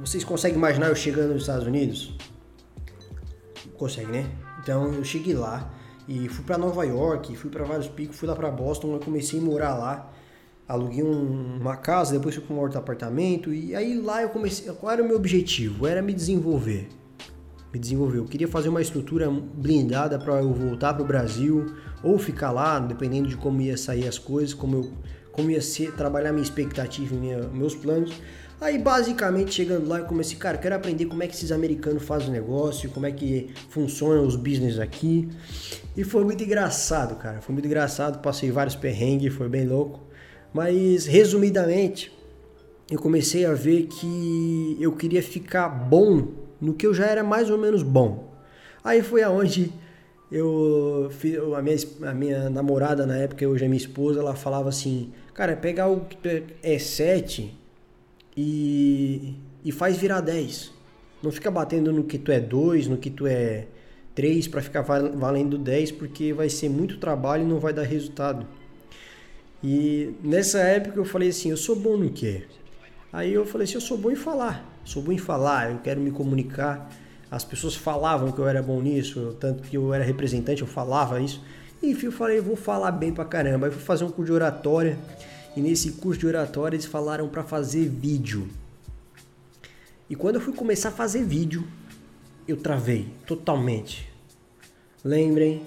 Vocês 0.00 0.24
conseguem 0.24 0.58
imaginar 0.58 0.88
eu 0.88 0.96
chegando 0.96 1.34
nos 1.34 1.42
Estados 1.42 1.68
Unidos? 1.68 2.16
Consegue, 3.82 4.12
né? 4.12 4.30
Então 4.62 4.94
eu 4.94 5.02
cheguei 5.02 5.34
lá 5.34 5.68
e 6.06 6.28
fui 6.28 6.44
para 6.44 6.56
Nova 6.56 6.84
York, 6.84 7.34
fui 7.34 7.50
para 7.50 7.64
vários 7.64 7.88
picos, 7.88 8.16
fui 8.16 8.28
lá 8.28 8.36
para 8.36 8.48
Boston, 8.48 8.92
eu 8.92 9.00
comecei 9.00 9.40
a 9.40 9.42
morar 9.42 9.74
lá. 9.76 10.12
Aluguei 10.68 11.02
um, 11.02 11.58
uma 11.60 11.76
casa, 11.76 12.12
depois 12.12 12.36
fui 12.36 12.44
para 12.44 12.54
um 12.54 12.60
outro 12.60 12.78
apartamento 12.78 13.52
e 13.52 13.74
aí 13.74 13.98
lá 13.98 14.22
eu 14.22 14.28
comecei. 14.28 14.72
Qual 14.74 14.92
era 14.92 15.02
o 15.02 15.04
meu 15.04 15.16
objetivo? 15.16 15.84
Era 15.84 16.00
me 16.00 16.14
desenvolver. 16.14 16.90
Me 17.72 17.78
desenvolver. 17.80 18.18
Eu 18.18 18.24
queria 18.24 18.46
fazer 18.46 18.68
uma 18.68 18.80
estrutura 18.80 19.28
blindada 19.28 20.16
para 20.16 20.34
eu 20.34 20.52
voltar 20.52 20.94
para 20.94 21.02
o 21.02 21.06
Brasil 21.06 21.74
ou 22.04 22.20
ficar 22.20 22.52
lá, 22.52 22.78
dependendo 22.78 23.26
de 23.26 23.36
como 23.36 23.60
ia 23.60 23.76
sair 23.76 24.06
as 24.06 24.16
coisas, 24.16 24.54
como 24.54 24.76
eu 24.76 24.92
como 25.32 25.50
ia 25.50 25.62
ser 25.62 25.92
trabalhar 25.94 26.30
minha 26.30 26.42
expectativa, 26.42 27.16
minha, 27.16 27.38
meus 27.48 27.74
planos. 27.74 28.12
Aí 28.62 28.78
basicamente 28.78 29.54
chegando 29.54 29.88
lá 29.88 29.98
eu 29.98 30.04
comecei, 30.04 30.36
cara, 30.38 30.56
quero 30.56 30.76
aprender 30.76 31.06
como 31.06 31.20
é 31.20 31.26
que 31.26 31.34
esses 31.34 31.50
americanos 31.50 32.04
fazem 32.04 32.28
o 32.28 32.30
negócio, 32.30 32.88
como 32.90 33.04
é 33.04 33.10
que 33.10 33.50
funcionam 33.68 34.24
os 34.24 34.36
business 34.36 34.78
aqui. 34.78 35.28
E 35.96 36.04
foi 36.04 36.22
muito 36.22 36.44
engraçado, 36.44 37.16
cara. 37.16 37.40
Foi 37.40 37.52
muito 37.52 37.66
engraçado, 37.66 38.22
passei 38.22 38.52
vários 38.52 38.76
perrengues, 38.76 39.34
foi 39.34 39.48
bem 39.48 39.66
louco. 39.66 39.98
Mas 40.54 41.06
resumidamente, 41.06 42.16
eu 42.88 43.00
comecei 43.00 43.44
a 43.44 43.52
ver 43.52 43.88
que 43.88 44.76
eu 44.78 44.92
queria 44.92 45.24
ficar 45.24 45.68
bom 45.68 46.28
no 46.60 46.72
que 46.72 46.86
eu 46.86 46.94
já 46.94 47.06
era 47.06 47.24
mais 47.24 47.50
ou 47.50 47.58
menos 47.58 47.82
bom. 47.82 48.32
Aí 48.84 49.02
foi 49.02 49.24
aonde 49.24 49.72
eu 50.30 51.10
a 51.56 51.60
minha, 51.60 51.76
a 52.02 52.14
minha 52.14 52.48
namorada 52.48 53.04
na 53.06 53.16
época, 53.16 53.44
hoje 53.44 53.64
é 53.64 53.68
minha 53.68 53.76
esposa, 53.76 54.20
ela 54.20 54.36
falava 54.36 54.68
assim, 54.68 55.12
cara, 55.34 55.56
pega 55.56 55.88
o 55.88 56.06
é 56.62 56.78
7 56.78 57.60
e, 58.36 59.34
e 59.64 59.72
faz 59.72 59.96
virar 59.96 60.20
10. 60.20 60.72
Não 61.22 61.30
fica 61.30 61.50
batendo 61.50 61.92
no 61.92 62.04
que 62.04 62.18
tu 62.18 62.32
é 62.32 62.40
2, 62.40 62.88
no 62.88 62.96
que 62.96 63.10
tu 63.10 63.26
é 63.26 63.66
3 64.14 64.48
para 64.48 64.60
ficar 64.60 64.82
valendo 64.82 65.56
10, 65.56 65.92
porque 65.92 66.32
vai 66.32 66.48
ser 66.48 66.68
muito 66.68 66.98
trabalho 66.98 67.44
e 67.44 67.46
não 67.46 67.58
vai 67.58 67.72
dar 67.72 67.82
resultado. 67.82 68.46
E 69.62 70.14
nessa 70.22 70.58
época 70.58 70.98
eu 70.98 71.04
falei 71.04 71.28
assim, 71.28 71.50
eu 71.50 71.56
sou 71.56 71.76
bom 71.76 71.96
no 71.96 72.10
quê? 72.10 72.42
Aí 73.12 73.32
eu 73.32 73.46
falei 73.46 73.64
assim, 73.64 73.74
eu 73.74 73.80
sou 73.80 73.96
bom 73.96 74.10
em 74.10 74.16
falar. 74.16 74.68
Sou 74.84 75.02
bom 75.02 75.12
em 75.12 75.18
falar, 75.18 75.70
eu 75.70 75.78
quero 75.78 76.00
me 76.00 76.10
comunicar. 76.10 76.90
As 77.30 77.44
pessoas 77.44 77.74
falavam 77.74 78.32
que 78.32 78.38
eu 78.38 78.48
era 78.48 78.60
bom 78.62 78.80
nisso, 78.82 79.36
tanto 79.38 79.62
que 79.62 79.76
eu 79.76 79.94
era 79.94 80.02
representante, 80.02 80.62
eu 80.62 80.68
falava 80.68 81.20
isso. 81.20 81.42
Enfim, 81.82 82.06
eu 82.06 82.12
falei, 82.12 82.38
eu 82.38 82.42
vou 82.42 82.56
falar 82.56 82.90
bem 82.90 83.12
pra 83.12 83.24
caramba. 83.24 83.66
Aí 83.66 83.72
fui 83.72 83.82
fazer 83.82 84.04
um 84.04 84.10
curso 84.10 84.26
de 84.26 84.32
oratória 84.32 84.98
e 85.56 85.60
nesse 85.60 85.92
curso 85.92 86.20
de 86.20 86.26
oratória 86.26 86.76
eles 86.76 86.86
falaram 86.86 87.28
para 87.28 87.42
fazer 87.42 87.88
vídeo. 87.88 88.48
E 90.08 90.14
quando 90.14 90.36
eu 90.36 90.40
fui 90.40 90.52
começar 90.52 90.90
a 90.90 90.92
fazer 90.92 91.24
vídeo, 91.24 91.66
eu 92.46 92.56
travei 92.56 93.08
totalmente. 93.26 94.10
Lembrem, 95.04 95.62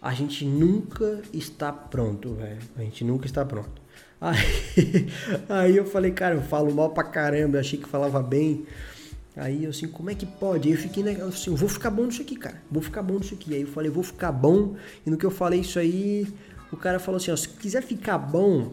a 0.00 0.12
gente 0.14 0.44
nunca 0.44 1.20
está 1.32 1.72
pronto, 1.72 2.34
velho. 2.34 2.58
A 2.76 2.82
gente 2.82 3.04
nunca 3.04 3.26
está 3.26 3.44
pronto. 3.44 3.80
Aí, 4.20 5.08
aí 5.48 5.76
eu 5.78 5.86
falei, 5.86 6.10
cara, 6.10 6.34
eu 6.34 6.42
falo 6.42 6.74
mal 6.74 6.90
pra 6.90 7.02
caramba, 7.02 7.56
eu 7.56 7.60
achei 7.60 7.78
que 7.78 7.88
falava 7.88 8.22
bem. 8.22 8.66
Aí 9.34 9.64
eu 9.64 9.70
assim, 9.70 9.88
como 9.88 10.10
é 10.10 10.14
que 10.14 10.26
pode? 10.26 10.68
Aí 10.68 10.74
eu 10.74 10.78
fiquei 10.78 11.02
negócio 11.02 11.28
assim, 11.28 11.50
eu 11.50 11.56
vou 11.56 11.70
ficar 11.70 11.90
bom 11.90 12.04
nisso 12.04 12.20
aqui, 12.20 12.36
cara. 12.36 12.60
Vou 12.70 12.82
ficar 12.82 13.02
bom 13.02 13.18
nisso 13.18 13.32
aqui. 13.32 13.54
Aí 13.54 13.62
eu 13.62 13.66
falei, 13.66 13.90
vou 13.90 14.02
ficar 14.02 14.30
bom. 14.30 14.76
E 15.06 15.10
no 15.10 15.16
que 15.16 15.24
eu 15.24 15.30
falei 15.30 15.60
isso 15.60 15.78
aí, 15.78 16.26
o 16.70 16.76
cara 16.76 16.98
falou 16.98 17.16
assim, 17.16 17.30
ó, 17.30 17.36
se 17.36 17.48
quiser 17.48 17.82
ficar 17.82 18.18
bom, 18.18 18.72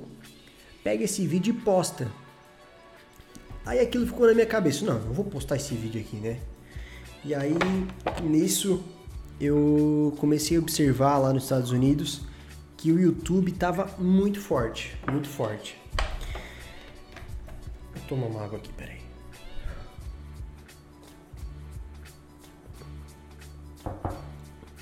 pega 0.88 1.04
esse 1.04 1.28
vídeo 1.28 1.54
e 1.54 1.58
posta. 1.60 2.10
Aí 3.66 3.78
aquilo 3.82 4.08
ficou 4.08 4.26
na 4.26 4.34
minha 4.34 4.46
cabeça, 4.46 4.86
não, 4.86 4.98
não 4.98 5.12
vou 5.12 5.26
postar 5.26 5.58
esse 5.58 5.76
vídeo 5.76 6.00
aqui, 6.00 6.16
né? 6.16 6.40
E 7.26 7.36
aí, 7.36 7.58
nisso, 8.24 8.82
eu 9.38 10.16
comecei 10.18 10.56
a 10.56 10.62
observar 10.62 11.18
lá 11.18 11.34
nos 11.34 11.44
Estados 11.44 11.72
Unidos 11.72 12.22
que 12.78 12.90
o 12.90 12.98
YouTube 12.98 13.52
tava 13.52 13.86
muito 14.02 14.40
forte, 14.40 14.98
muito 15.12 15.28
forte. 15.28 15.78
Vou 17.94 18.04
tomar 18.08 18.28
uma 18.28 18.46
água 18.46 18.58
aqui, 18.58 18.72
peraí. 18.72 19.02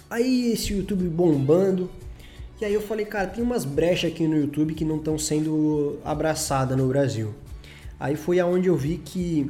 Aí 0.07 0.51
esse 0.51 0.71
YouTube 0.71 1.09
bombando, 1.09 1.89
e 2.59 2.65
aí 2.65 2.74
eu 2.74 2.81
falei, 2.81 3.05
cara, 3.05 3.27
tem 3.27 3.43
umas 3.43 3.65
brechas 3.65 4.12
aqui 4.12 4.27
no 4.27 4.38
YouTube 4.38 4.74
que 4.74 4.85
não 4.85 4.97
estão 4.97 5.17
sendo 5.17 6.00
abraçadas 6.05 6.77
no 6.77 6.88
Brasil. 6.88 7.33
Aí 8.00 8.15
foi 8.15 8.39
aonde 8.39 8.67
eu 8.67 8.75
vi 8.75 8.97
que 8.97 9.50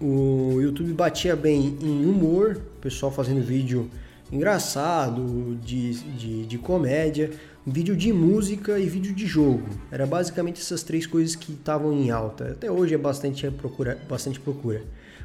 o 0.00 0.60
YouTube 0.60 0.92
batia 0.92 1.34
bem 1.36 1.76
em 1.80 2.04
humor, 2.06 2.60
pessoal 2.80 3.12
fazendo 3.12 3.40
vídeo 3.42 3.90
engraçado, 4.30 5.56
de, 5.64 5.94
de, 5.94 6.46
de 6.46 6.58
comédia, 6.58 7.30
vídeo 7.66 7.96
de 7.96 8.12
música 8.12 8.78
e 8.78 8.86
vídeo 8.86 9.14
de 9.14 9.26
jogo. 9.26 9.68
Era 9.90 10.06
basicamente 10.06 10.60
essas 10.60 10.82
três 10.82 11.06
coisas 11.06 11.34
que 11.34 11.52
estavam 11.52 11.92
em 11.92 12.10
alta. 12.10 12.50
Até 12.52 12.70
hoje 12.70 12.94
é 12.94 12.98
bastante 12.98 13.48
procura, 13.50 13.98
bastante 14.08 14.40
procura. 14.40 14.82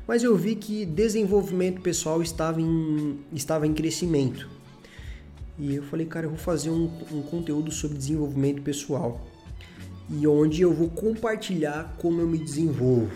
Mas 0.07 0.23
eu 0.23 0.35
vi 0.35 0.55
que 0.55 0.85
desenvolvimento 0.85 1.81
pessoal 1.81 2.21
estava 2.21 2.61
em, 2.61 3.19
estava 3.31 3.65
em 3.65 3.73
crescimento. 3.73 4.49
E 5.57 5.75
eu 5.75 5.83
falei, 5.83 6.05
cara, 6.05 6.25
eu 6.25 6.31
vou 6.31 6.39
fazer 6.39 6.69
um, 6.69 6.89
um 7.11 7.21
conteúdo 7.21 7.71
sobre 7.71 7.97
desenvolvimento 7.97 8.61
pessoal. 8.61 9.21
E 10.09 10.25
onde 10.27 10.61
eu 10.61 10.73
vou 10.73 10.89
compartilhar 10.89 11.95
como 11.99 12.19
eu 12.19 12.27
me 12.27 12.37
desenvolvo. 12.37 13.11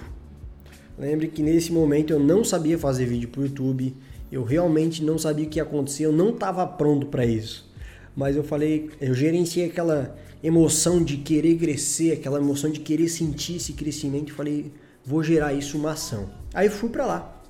Lembre 0.97 1.27
que 1.27 1.43
nesse 1.43 1.71
momento 1.71 2.11
eu 2.11 2.19
não 2.19 2.43
sabia 2.43 2.77
fazer 2.77 3.05
vídeo 3.05 3.29
para 3.29 3.41
o 3.41 3.45
YouTube, 3.45 3.95
eu 4.31 4.43
realmente 4.43 5.03
não 5.03 5.17
sabia 5.17 5.45
o 5.45 5.49
que 5.49 5.59
ia 5.59 5.63
acontecer, 5.63 6.05
eu 6.05 6.11
não 6.11 6.29
estava 6.31 6.65
pronto 6.65 7.07
para 7.07 7.25
isso. 7.25 7.69
Mas 8.15 8.35
eu 8.35 8.43
falei, 8.43 8.89
eu 8.99 9.13
gerenciei 9.13 9.67
aquela 9.67 10.17
emoção 10.43 11.03
de 11.03 11.17
querer 11.17 11.57
crescer, 11.57 12.13
aquela 12.13 12.39
emoção 12.39 12.71
de 12.71 12.79
querer 12.79 13.09
sentir 13.09 13.57
esse 13.57 13.73
crescimento 13.73 14.29
e 14.29 14.33
falei, 14.33 14.71
vou 15.05 15.23
gerar 15.23 15.53
isso 15.53 15.77
uma 15.77 15.91
ação. 15.91 16.29
Aí 16.53 16.67
fui 16.67 16.89
para 16.89 17.05
lá, 17.05 17.43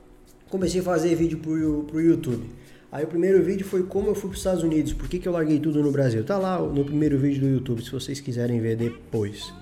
comecei 0.49 0.81
a 0.81 0.83
fazer 0.83 1.15
vídeo 1.15 1.39
para 1.39 1.51
o 1.51 2.01
YouTube. 2.01 2.49
Aí 2.91 3.03
o 3.03 3.07
primeiro 3.07 3.43
vídeo 3.43 3.65
foi 3.65 3.83
como 3.83 4.07
eu 4.07 4.15
fui 4.15 4.29
para 4.29 4.35
os 4.35 4.37
Estados 4.37 4.63
Unidos, 4.63 4.93
por 4.93 5.09
que, 5.09 5.19
que 5.19 5.27
eu 5.27 5.33
larguei 5.33 5.59
tudo 5.59 5.83
no 5.83 5.91
Brasil. 5.91 6.23
Tá 6.23 6.37
lá 6.37 6.59
no 6.59 6.85
primeiro 6.85 7.19
vídeo 7.19 7.41
do 7.41 7.47
YouTube, 7.47 7.83
se 7.83 7.91
vocês 7.91 8.19
quiserem 8.21 8.61
ver 8.61 8.77
depois. 8.77 9.53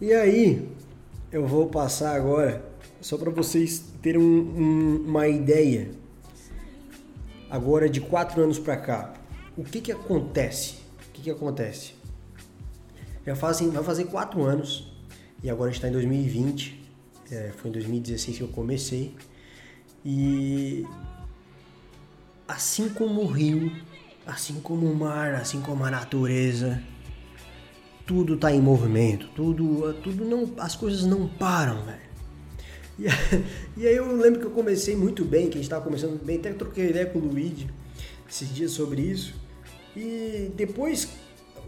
E 0.00 0.12
aí, 0.14 0.66
eu 1.30 1.46
vou 1.46 1.66
passar 1.68 2.16
agora, 2.16 2.64
só 3.02 3.18
para 3.18 3.30
vocês 3.30 3.84
terem 4.00 4.20
um, 4.20 4.24
um, 4.24 5.04
uma 5.06 5.28
ideia, 5.28 5.90
agora 7.50 7.88
de 7.88 8.00
quatro 8.00 8.42
anos 8.42 8.58
para 8.58 8.76
cá. 8.78 9.14
O 9.54 9.62
que 9.62 9.80
que 9.82 9.92
acontece? 9.92 10.76
O 11.08 11.12
que 11.12 11.22
que 11.22 11.30
acontece? 11.30 11.92
Já 13.26 13.36
fazem, 13.36 13.68
vai 13.68 13.84
fazer 13.84 14.04
quatro 14.04 14.42
anos, 14.42 14.90
e 15.42 15.50
agora 15.50 15.68
a 15.68 15.72
gente 15.72 15.84
está 15.84 15.88
em 15.88 15.92
2020, 15.92 16.80
é, 17.30 17.52
foi 17.54 17.68
em 17.68 17.72
2016 17.74 18.38
que 18.38 18.42
eu 18.42 18.48
comecei, 18.48 19.14
e 20.02 20.86
assim 22.58 22.88
como 22.88 23.20
o 23.20 23.26
rio, 23.26 23.70
assim 24.26 24.54
como 24.60 24.90
o 24.90 24.92
mar, 24.92 25.34
assim 25.34 25.60
como 25.60 25.84
a 25.84 25.90
natureza, 25.92 26.82
tudo 28.04 28.34
está 28.34 28.52
em 28.52 28.60
movimento, 28.60 29.28
tudo, 29.28 29.94
tudo 30.02 30.24
não, 30.24 30.52
as 30.58 30.74
coisas 30.74 31.04
não 31.04 31.28
param, 31.28 31.84
velho. 31.84 32.08
E, 33.76 33.86
aí 33.86 33.94
eu 33.94 34.12
lembro 34.16 34.40
que 34.40 34.46
eu 34.46 34.50
comecei 34.50 34.96
muito 34.96 35.24
bem, 35.24 35.44
que 35.44 35.50
a 35.52 35.58
gente 35.58 35.66
estava 35.66 35.84
começando 35.84 36.20
bem, 36.20 36.38
até 36.38 36.52
troquei 36.52 36.88
ideia 36.88 37.06
com 37.06 37.20
o 37.20 37.28
Luigi 37.28 37.70
esses 38.28 38.52
dias 38.52 38.72
sobre 38.72 39.02
isso. 39.02 39.36
E 39.96 40.50
depois 40.56 41.10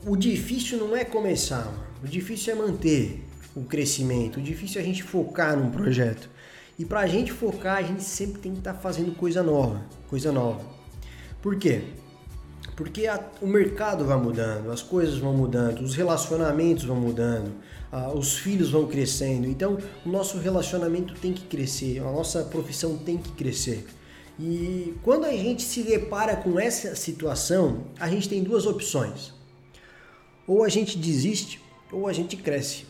o 0.04 0.16
difícil 0.16 0.76
não 0.76 0.96
é 0.96 1.04
começar, 1.04 1.66
mano. 1.66 1.84
o 2.02 2.08
difícil 2.08 2.52
é 2.52 2.56
manter 2.56 3.24
o 3.54 3.62
crescimento, 3.62 4.40
o 4.40 4.42
difícil 4.42 4.80
é 4.80 4.82
a 4.82 4.86
gente 4.86 5.04
focar 5.04 5.56
num 5.56 5.70
projeto. 5.70 6.28
E 6.76 6.84
para 6.84 6.98
a 6.98 7.06
gente 7.06 7.30
focar, 7.30 7.76
a 7.76 7.82
gente 7.82 8.02
sempre 8.02 8.40
tem 8.40 8.52
que 8.52 8.58
estar 8.58 8.74
tá 8.74 8.80
fazendo 8.80 9.14
coisa 9.14 9.40
nova, 9.40 9.86
coisa 10.08 10.32
nova. 10.32 10.79
Por 11.42 11.56
quê? 11.56 11.82
Porque 12.76 13.06
a, 13.06 13.22
o 13.40 13.46
mercado 13.46 14.04
vai 14.04 14.16
mudando, 14.18 14.70
as 14.70 14.82
coisas 14.82 15.18
vão 15.18 15.34
mudando, 15.34 15.80
os 15.80 15.94
relacionamentos 15.94 16.84
vão 16.84 16.96
mudando, 16.96 17.52
os 18.14 18.38
filhos 18.38 18.70
vão 18.70 18.86
crescendo. 18.86 19.46
Então, 19.46 19.78
o 20.04 20.08
nosso 20.08 20.38
relacionamento 20.38 21.14
tem 21.14 21.32
que 21.32 21.44
crescer, 21.44 21.98
a 21.98 22.04
nossa 22.04 22.42
profissão 22.44 22.96
tem 22.96 23.18
que 23.18 23.32
crescer. 23.32 23.86
E 24.38 24.94
quando 25.02 25.26
a 25.26 25.32
gente 25.32 25.62
se 25.62 25.82
depara 25.82 26.36
com 26.36 26.58
essa 26.58 26.94
situação, 26.94 27.84
a 27.98 28.08
gente 28.08 28.28
tem 28.28 28.42
duas 28.42 28.66
opções. 28.66 29.34
Ou 30.46 30.64
a 30.64 30.68
gente 30.68 30.96
desiste, 30.96 31.60
ou 31.92 32.06
a 32.06 32.12
gente 32.12 32.36
cresce. 32.36 32.86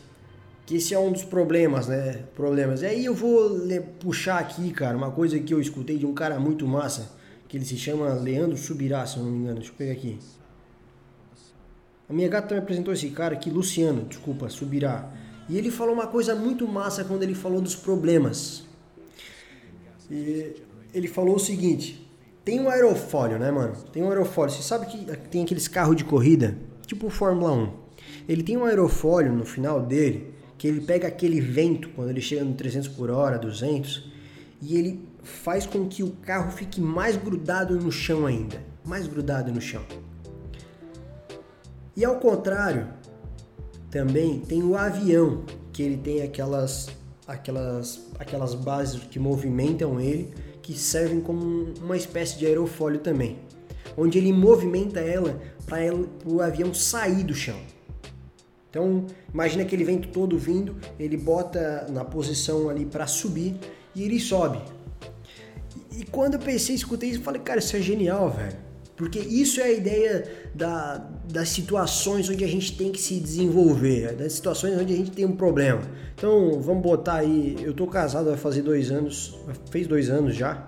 Que 0.65 0.75
esse 0.77 0.93
é 0.93 0.99
um 0.99 1.11
dos 1.11 1.23
problemas, 1.23 1.87
né? 1.87 2.23
Problemas. 2.33 2.81
E 2.81 2.85
aí 2.85 3.03
eu 3.03 3.13
vou 3.13 3.59
puxar 3.99 4.39
aqui, 4.39 4.71
cara, 4.71 4.95
uma 4.95 5.11
coisa 5.11 5.37
que 5.39 5.53
eu 5.53 5.59
escutei 5.59 5.97
de 5.97 6.05
um 6.05 6.13
cara 6.13 6.39
muito 6.39 6.65
massa, 6.65 7.11
que 7.51 7.57
ele 7.57 7.65
se 7.65 7.75
chama 7.75 8.13
Leandro 8.13 8.57
Subirá, 8.57 9.05
se 9.05 9.17
eu 9.17 9.23
não 9.23 9.29
me 9.29 9.39
engano. 9.39 9.55
Deixa 9.55 9.73
eu 9.73 9.75
pegar 9.75 9.91
aqui. 9.91 10.17
A 12.07 12.13
minha 12.13 12.29
gata 12.29 12.55
me 12.55 12.61
apresentou 12.61 12.93
esse 12.93 13.09
cara 13.09 13.33
aqui, 13.33 13.49
Luciano, 13.49 14.05
desculpa, 14.05 14.47
Subirá. 14.47 15.11
E 15.49 15.57
ele 15.57 15.69
falou 15.69 15.93
uma 15.93 16.07
coisa 16.07 16.33
muito 16.33 16.65
massa 16.65 17.03
quando 17.03 17.23
ele 17.23 17.35
falou 17.35 17.59
dos 17.59 17.75
problemas. 17.75 18.63
E 20.09 20.63
ele 20.93 21.09
falou 21.09 21.35
o 21.35 21.39
seguinte: 21.39 22.09
tem 22.45 22.57
um 22.57 22.69
aerofólio, 22.69 23.37
né, 23.37 23.51
mano? 23.51 23.75
Tem 23.91 24.01
um 24.01 24.07
aerofólio. 24.07 24.55
Você 24.55 24.63
sabe 24.63 24.85
que 24.85 25.17
tem 25.27 25.43
aqueles 25.43 25.67
carros 25.67 25.97
de 25.97 26.05
corrida, 26.05 26.57
tipo 26.87 27.09
Fórmula 27.09 27.51
1. 27.51 27.73
Ele 28.29 28.43
tem 28.43 28.55
um 28.55 28.63
aerofólio 28.63 29.33
no 29.33 29.43
final 29.43 29.81
dele 29.81 30.33
que 30.57 30.69
ele 30.69 30.79
pega 30.79 31.09
aquele 31.09 31.41
vento 31.41 31.89
quando 31.89 32.11
ele 32.11 32.21
chega 32.21 32.45
no 32.45 32.53
300 32.53 32.87
por 32.87 33.09
hora, 33.09 33.37
200, 33.37 34.09
e 34.61 34.77
ele 34.77 35.10
faz 35.23 35.65
com 35.65 35.87
que 35.87 36.03
o 36.03 36.11
carro 36.11 36.51
fique 36.51 36.81
mais 36.81 37.15
grudado 37.15 37.79
no 37.79 37.91
chão 37.91 38.25
ainda, 38.25 38.61
mais 38.85 39.07
grudado 39.07 39.51
no 39.51 39.61
chão. 39.61 39.83
E 41.95 42.05
ao 42.05 42.15
contrário, 42.15 42.87
também 43.89 44.39
tem 44.39 44.63
o 44.63 44.75
avião, 44.75 45.43
que 45.71 45.83
ele 45.83 45.97
tem 45.97 46.21
aquelas 46.21 46.89
aquelas 47.27 48.07
aquelas 48.19 48.53
bases 48.53 49.01
que 49.03 49.19
movimentam 49.19 49.99
ele, 49.99 50.33
que 50.61 50.73
servem 50.73 51.21
como 51.21 51.73
uma 51.81 51.97
espécie 51.97 52.37
de 52.37 52.45
aerofólio 52.45 52.99
também, 52.99 53.39
onde 53.97 54.17
ele 54.17 54.31
movimenta 54.31 54.99
ela 54.99 55.39
para 55.65 55.81
o 56.25 56.41
avião 56.41 56.73
sair 56.73 57.23
do 57.23 57.33
chão. 57.33 57.59
Então, 58.69 59.05
imagina 59.33 59.63
aquele 59.63 59.83
vento 59.83 60.07
todo 60.07 60.37
vindo, 60.37 60.77
ele 60.97 61.17
bota 61.17 61.85
na 61.89 62.05
posição 62.05 62.69
ali 62.69 62.85
para 62.85 63.05
subir 63.05 63.59
e 63.93 64.03
ele 64.03 64.17
sobe. 64.17 64.61
E 65.91 66.05
quando 66.05 66.35
eu 66.35 66.39
pensei, 66.39 66.75
escutei 66.75 67.09
isso, 67.09 67.19
eu 67.19 67.23
falei, 67.23 67.41
cara, 67.41 67.59
isso 67.59 67.75
é 67.75 67.81
genial, 67.81 68.29
velho. 68.29 68.71
Porque 68.95 69.19
isso 69.19 69.59
é 69.59 69.63
a 69.63 69.71
ideia 69.71 70.31
da, 70.53 70.97
das 71.27 71.49
situações 71.49 72.29
onde 72.29 72.43
a 72.43 72.47
gente 72.47 72.77
tem 72.77 72.91
que 72.91 73.01
se 73.01 73.19
desenvolver, 73.19 74.13
das 74.13 74.33
situações 74.33 74.79
onde 74.79 74.93
a 74.93 74.95
gente 74.95 75.11
tem 75.11 75.25
um 75.25 75.35
problema. 75.35 75.81
Então, 76.13 76.61
vamos 76.61 76.83
botar 76.83 77.15
aí, 77.15 77.57
eu 77.61 77.73
tô 77.73 77.87
casado 77.87 78.25
vai 78.25 78.37
fazer 78.37 78.61
dois 78.61 78.91
anos, 78.91 79.35
fez 79.71 79.87
dois 79.87 80.09
anos 80.09 80.35
já, 80.35 80.67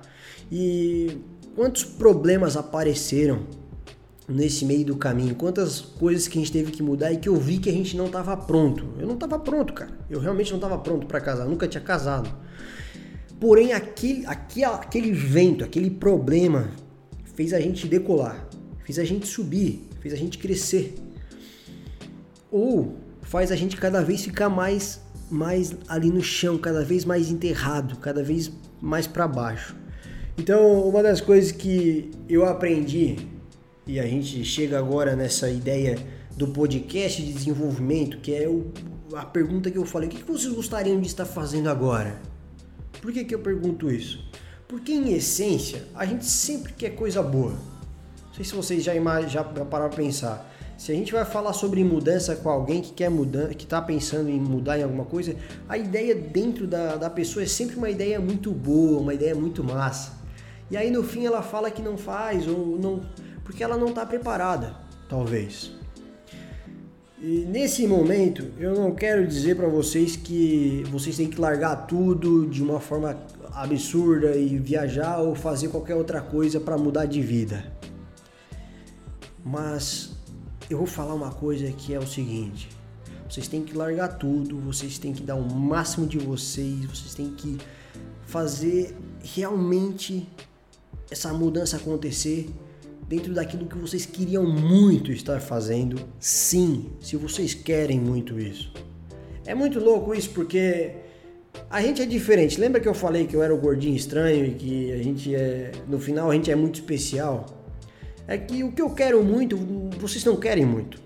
e 0.51 1.18
quantos 1.56 1.84
problemas 1.84 2.58
apareceram 2.58 3.46
nesse 4.27 4.65
meio 4.65 4.86
do 4.86 4.96
caminho, 4.96 5.36
quantas 5.36 5.82
coisas 5.82 6.27
que 6.27 6.38
a 6.38 6.42
gente 6.42 6.51
teve 6.51 6.72
que 6.72 6.82
mudar 6.82 7.12
e 7.12 7.18
que 7.18 7.30
eu 7.30 7.36
vi 7.36 7.60
que 7.60 7.70
a 7.70 7.74
gente 7.74 7.96
não 7.96 8.08
estava 8.08 8.36
pronto. 8.36 8.88
Eu 8.98 9.06
não 9.06 9.15
estava 9.15 9.38
pronto, 9.38 9.74
cara. 9.74 9.92
Eu 10.10 10.20
realmente 10.20 10.50
não 10.50 10.58
estava 10.58 10.77
pronto 10.77 11.06
para 11.06 11.20
casar, 11.22 11.46
nunca 11.46 11.68
tinha 11.68 11.84
casado. 11.84 12.34
Porém, 13.44 13.74
aquele, 13.74 14.26
aquele, 14.26 14.64
aquele 14.64 15.12
vento, 15.12 15.66
aquele 15.66 15.90
problema 15.90 16.72
fez 17.36 17.52
a 17.52 17.60
gente 17.60 17.86
decolar, 17.90 18.48
fez 18.86 18.98
a 18.98 19.04
gente 19.04 19.28
subir, 19.28 19.86
fez 20.00 20.14
a 20.14 20.18
gente 20.18 20.38
crescer. 20.38 20.96
Ou 22.50 22.96
faz 23.22 23.52
a 23.52 23.56
gente 23.58 23.76
cada 23.76 24.02
vez 24.02 24.24
ficar 24.24 24.48
mais 24.48 25.02
mais 25.30 25.76
ali 25.90 26.10
no 26.10 26.24
chão, 26.24 26.58
cada 26.58 26.86
vez 26.86 27.04
mais 27.04 27.30
enterrado, 27.30 27.98
cada 27.98 28.24
vez 28.24 28.50
mais 28.82 29.08
para 29.08 29.28
baixo. 29.28 29.76
Então, 30.38 30.88
uma 30.88 31.04
das 31.04 31.20
coisas 31.20 31.52
que 31.52 32.12
eu 32.30 32.46
aprendi 32.46 33.28
e 33.86 34.00
a 34.00 34.08
gente 34.08 34.46
chega 34.46 34.80
agora 34.80 35.18
nessa 35.18 35.50
ideia 35.50 35.98
do 36.38 36.48
podcast 36.48 37.22
de 37.22 37.34
desenvolvimento, 37.34 38.20
que 38.20 38.34
é 38.34 38.48
o, 38.48 38.72
a 39.14 39.25
pergunta 39.25 39.70
que 39.70 39.77
eu 39.77 39.86
falei: 39.86 40.08
o 40.08 40.12
que 40.14 40.24
vocês 40.24 40.53
gostariam 40.53 41.01
de 41.01 41.08
estar 41.08 41.25
fazendo 41.25 41.68
agora? 41.68 42.32
Por 43.03 43.11
que, 43.11 43.25
que 43.25 43.35
eu 43.35 43.39
pergunto 43.39 43.92
isso? 43.92 44.24
Porque 44.66 44.94
em 44.94 45.11
essência 45.11 45.83
a 45.94 46.05
gente 46.05 46.25
sempre 46.25 46.72
quer 46.72 46.92
coisa 46.92 47.22
boa. 47.22 47.51
Não 47.51 48.33
sei 48.33 48.46
se 48.46 48.55
vocês 48.55 48.81
já, 48.81 48.94
já 49.27 49.44
pararam 49.44 49.68
para 49.68 49.89
pensar. 49.89 50.50
Se 50.77 50.89
a 50.89 50.96
gente 50.96 51.11
vai 51.11 51.25
falar 51.25 51.51
sobre 51.51 51.83
mudança 51.83 52.33
com 52.33 52.50
alguém 52.50 52.81
que 52.81 52.94
quer 52.94 53.09
mudar, 53.09 53.50
que 53.50 53.66
está 53.66 53.81
pensando 53.81 54.29
em 54.29 54.39
mudar 54.39 54.79
em 54.79 54.83
alguma 54.83 55.03
coisa, 55.03 55.35
a 55.68 55.77
ideia 55.77 56.16
dentro 56.16 56.66
da, 56.66 56.96
da 56.96 57.09
pessoa 57.09 57.44
é 57.44 57.46
sempre 57.46 57.75
uma 57.75 57.89
ideia 57.89 58.22
muito 58.22 58.51
boa, 58.51 59.01
uma 59.01 59.13
ideia 59.13 59.35
muito 59.35 59.66
massa. 59.66 60.13
E 60.72 60.77
aí 60.77 60.89
no 60.89 61.03
fim 61.03 61.25
ela 61.25 61.42
fala 61.42 61.70
que 61.70 61.81
não 61.81 61.98
faz 61.98 62.48
ou 62.48 62.79
não 62.79 63.05
porque 63.44 63.61
ela 63.61 63.75
não 63.75 63.89
está 63.89 64.05
preparada, 64.05 64.77
talvez. 65.09 65.74
E 67.24 67.46
nesse 67.46 67.88
momento, 67.88 68.51
eu 68.59 68.75
não 68.75 68.94
quero 68.94 69.25
dizer 69.25 69.55
para 69.55 69.70
vocês 69.70 70.18
que 70.18 70.83
vocês 70.92 71.16
têm 71.16 71.29
que 71.29 71.40
largar 71.40 71.88
tudo 71.88 72.46
de 72.50 72.62
uma 72.62 72.81
forma 72.81 73.18
absurda 73.53 74.36
e 74.36 74.57
viajar 74.57 75.22
ou 75.22 75.33
fazer 75.33 75.70
qualquer 75.70 75.96
outra 75.96 76.20
coisa 76.20 76.59
para 76.59 76.77
mudar 76.77 77.05
de 77.05 77.22
vida. 77.22 77.72
Mas 79.42 80.12
eu 80.70 80.77
vou 80.77 80.86
falar 80.86 81.14
uma 81.14 81.31
coisa 81.31 81.72
que 81.72 81.94
é 81.94 81.98
o 81.98 82.05
seguinte: 82.05 82.68
vocês 83.29 83.48
têm 83.48 83.64
que 83.64 83.74
largar 83.74 84.18
tudo, 84.18 84.59
vocês 84.59 84.98
têm 84.98 85.14
que 85.14 85.24
dar 85.24 85.36
o 85.36 85.50
máximo 85.50 86.05
de 86.05 86.20
vocês, 86.20 86.83
vocês 86.88 87.14
têm 87.14 87.29
que 87.29 87.57
fazer 88.24 88.94
realmente 89.24 90.27
essa 91.09 91.31
mudança 91.31 91.77
acontecer 91.77 92.50
dentro 93.07 93.33
daquilo 93.33 93.66
que 93.66 93.77
vocês 93.77 94.05
queriam 94.05 94.46
muito 94.46 95.11
estar 95.11 95.39
fazendo, 95.39 96.00
sim, 96.20 96.89
se 97.00 97.16
vocês 97.16 97.53
querem 97.53 98.00
muito 98.00 98.39
isso. 98.39 98.72
É 99.46 99.53
muito 99.53 99.79
louco 99.79 100.13
isso 100.13 100.29
porque 100.29 100.92
a 101.70 101.81
gente 101.81 102.01
é 102.01 102.05
diferente. 102.05 102.59
Lembra 102.59 102.79
que 102.79 102.87
eu 102.87 102.94
falei 102.94 103.25
que 103.25 103.35
eu 103.35 103.44
era 103.44 103.53
o 103.53 103.57
gordinho 103.57 103.96
estranho 103.96 104.46
e 104.46 104.51
que 104.51 104.92
a 104.92 105.03
gente 105.03 105.35
é, 105.35 105.72
no 105.87 106.00
final 106.00 106.31
a 106.31 106.33
gente 106.33 106.50
é 106.50 106.55
muito 106.55 106.75
especial? 106.75 107.46
É 108.27 108.37
que 108.37 108.63
o 108.63 108.72
que 108.72 108.81
eu 108.81 108.89
quero 108.89 109.24
muito, 109.24 109.57
vocês 110.00 110.24
não 110.24 110.37
querem 110.37 110.66
muito. 110.66 111.01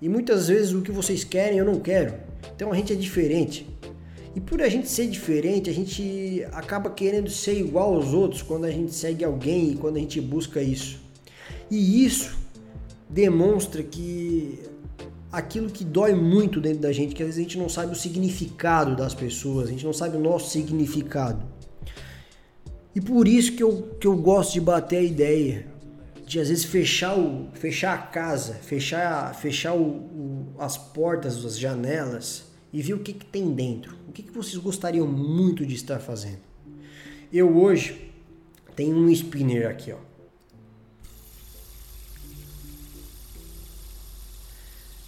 E 0.00 0.08
muitas 0.08 0.48
vezes 0.48 0.72
o 0.72 0.82
que 0.82 0.90
vocês 0.90 1.22
querem 1.22 1.58
eu 1.58 1.64
não 1.64 1.80
quero. 1.80 2.14
Então 2.54 2.72
a 2.72 2.76
gente 2.76 2.92
é 2.92 2.96
diferente. 2.96 3.68
E 4.34 4.40
por 4.40 4.60
a 4.60 4.68
gente 4.68 4.88
ser 4.88 5.06
diferente, 5.06 5.70
a 5.70 5.72
gente 5.72 6.46
acaba 6.52 6.90
querendo 6.90 7.30
ser 7.30 7.58
igual 7.58 7.94
aos 7.94 8.12
outros 8.12 8.42
quando 8.42 8.64
a 8.64 8.70
gente 8.70 8.92
segue 8.92 9.24
alguém 9.24 9.72
e 9.72 9.76
quando 9.76 9.96
a 9.96 9.98
gente 9.98 10.20
busca 10.20 10.60
isso. 10.60 11.05
E 11.70 12.04
isso 12.04 12.36
demonstra 13.08 13.82
que 13.82 14.60
aquilo 15.30 15.68
que 15.68 15.84
dói 15.84 16.14
muito 16.14 16.60
dentro 16.60 16.80
da 16.80 16.92
gente, 16.92 17.14
que 17.14 17.22
às 17.22 17.28
vezes 17.28 17.40
a 17.40 17.42
gente 17.42 17.58
não 17.58 17.68
sabe 17.68 17.92
o 17.92 17.96
significado 17.96 18.96
das 18.96 19.14
pessoas, 19.14 19.68
a 19.68 19.70
gente 19.70 19.84
não 19.84 19.92
sabe 19.92 20.16
o 20.16 20.20
nosso 20.20 20.50
significado. 20.50 21.44
E 22.94 23.00
por 23.00 23.28
isso 23.28 23.52
que 23.52 23.62
eu, 23.62 23.96
que 24.00 24.06
eu 24.06 24.16
gosto 24.16 24.54
de 24.54 24.60
bater 24.60 24.96
a 24.96 25.02
ideia, 25.02 25.66
de 26.26 26.40
às 26.40 26.48
vezes 26.48 26.64
fechar, 26.64 27.18
o, 27.18 27.48
fechar 27.52 27.94
a 27.94 27.98
casa, 27.98 28.54
fechar, 28.54 29.34
fechar 29.34 29.74
o, 29.74 29.82
o, 29.82 30.46
as 30.58 30.78
portas, 30.78 31.44
as 31.44 31.58
janelas 31.58 32.44
e 32.72 32.80
ver 32.80 32.94
o 32.94 33.00
que, 33.00 33.12
que 33.12 33.26
tem 33.26 33.52
dentro. 33.52 33.96
O 34.08 34.12
que, 34.12 34.22
que 34.22 34.32
vocês 34.32 34.56
gostariam 34.56 35.06
muito 35.06 35.64
de 35.66 35.74
estar 35.74 35.98
fazendo. 35.98 36.40
Eu 37.32 37.56
hoje 37.56 38.10
tenho 38.74 38.96
um 38.96 39.10
spinner 39.10 39.68
aqui, 39.68 39.92
ó. 39.92 39.98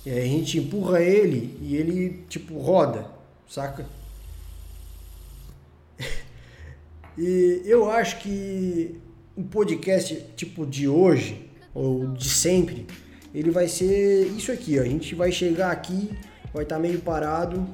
E 0.07 0.11
aí 0.11 0.21
a 0.21 0.27
gente 0.27 0.59
empurra 0.59 1.03
ele 1.03 1.59
e 1.61 1.77
ele 1.77 2.25
tipo 2.29 2.59
roda, 2.59 3.07
saca? 3.49 3.87
e 7.19 7.63
eu 7.65 7.91
acho 7.91 8.19
que 8.21 9.01
o 9.37 9.43
podcast 9.45 10.25
tipo 10.37 10.65
de 10.67 10.89
hoje 10.89 11.49
ou 11.75 12.09
de 12.09 12.29
sempre, 12.29 12.87
ele 13.35 13.51
vai 13.51 13.69
ser 13.69 14.27
isso 14.37 14.51
aqui, 14.51 14.79
ó. 14.79 14.83
A 14.83 14.87
gente 14.87 15.15
vai 15.15 15.31
chegar 15.31 15.71
aqui, 15.71 16.11
vai 16.53 16.63
estar 16.65 16.77
tá 16.77 16.83
meio 16.83 17.01
parado 17.01 17.69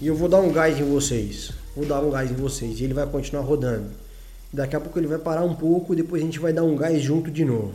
e 0.00 0.06
eu 0.06 0.16
vou 0.16 0.28
dar 0.28 0.40
um 0.40 0.52
gás 0.52 0.78
em 0.78 0.84
vocês. 0.84 1.52
Vou 1.76 1.86
dar 1.86 2.00
um 2.00 2.10
gás 2.10 2.30
em 2.30 2.34
vocês 2.34 2.80
e 2.80 2.84
ele 2.84 2.94
vai 2.94 3.06
continuar 3.06 3.42
rodando. 3.42 3.90
Daqui 4.52 4.76
a 4.76 4.80
pouco 4.80 4.98
ele 4.98 5.06
vai 5.06 5.18
parar 5.18 5.44
um 5.44 5.54
pouco, 5.54 5.96
depois 5.96 6.22
a 6.22 6.24
gente 6.24 6.38
vai 6.38 6.52
dar 6.52 6.64
um 6.64 6.76
gás 6.76 7.00
junto 7.02 7.30
de 7.30 7.44
novo. 7.44 7.72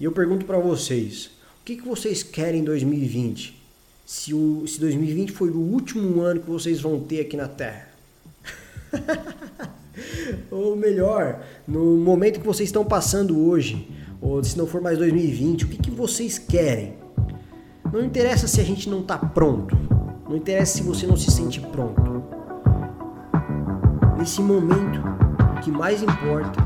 E 0.00 0.04
eu 0.04 0.12
pergunto 0.12 0.44
para 0.44 0.58
vocês, 0.58 1.30
o 1.62 1.64
que, 1.64 1.76
que 1.76 1.86
vocês 1.86 2.24
querem 2.24 2.60
em 2.60 2.64
2020? 2.64 3.56
Se, 4.04 4.34
o, 4.34 4.66
se 4.66 4.80
2020 4.80 5.30
foi 5.30 5.48
o 5.48 5.58
último 5.58 6.20
ano 6.20 6.40
que 6.40 6.50
vocês 6.50 6.80
vão 6.80 6.98
ter 6.98 7.20
aqui 7.20 7.36
na 7.36 7.46
Terra. 7.46 7.88
ou 10.50 10.74
melhor, 10.74 11.40
no 11.66 11.98
momento 11.98 12.40
que 12.40 12.46
vocês 12.46 12.68
estão 12.68 12.84
passando 12.84 13.38
hoje, 13.48 13.88
ou 14.20 14.42
se 14.42 14.58
não 14.58 14.66
for 14.66 14.80
mais 14.80 14.98
2020, 14.98 15.64
o 15.64 15.68
que, 15.68 15.76
que 15.76 15.90
vocês 15.92 16.36
querem? 16.36 16.94
Não 17.92 18.04
interessa 18.04 18.48
se 18.48 18.60
a 18.60 18.64
gente 18.64 18.90
não 18.90 19.02
está 19.02 19.16
pronto. 19.16 19.78
Não 20.28 20.36
interessa 20.36 20.78
se 20.78 20.82
você 20.82 21.06
não 21.06 21.16
se 21.16 21.30
sente 21.30 21.60
pronto. 21.60 22.24
Nesse 24.18 24.40
momento, 24.40 25.00
que 25.62 25.70
mais 25.70 26.02
importa 26.02 26.60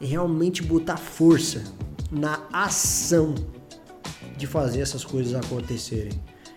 é 0.00 0.04
realmente 0.04 0.64
botar 0.64 0.96
força 0.96 1.62
na 2.10 2.40
ação 2.52 3.36
de 4.40 4.46
fazer 4.46 4.80
essas 4.80 5.04
coisas 5.04 5.34
acontecerem. 5.34 6.12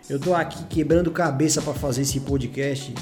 Eu 0.09 0.19
tô 0.19 0.33
aqui 0.33 0.63
quebrando 0.65 1.11
cabeça 1.11 1.61
para 1.61 1.73
fazer 1.73 2.01
esse 2.01 2.19
podcast. 2.21 2.93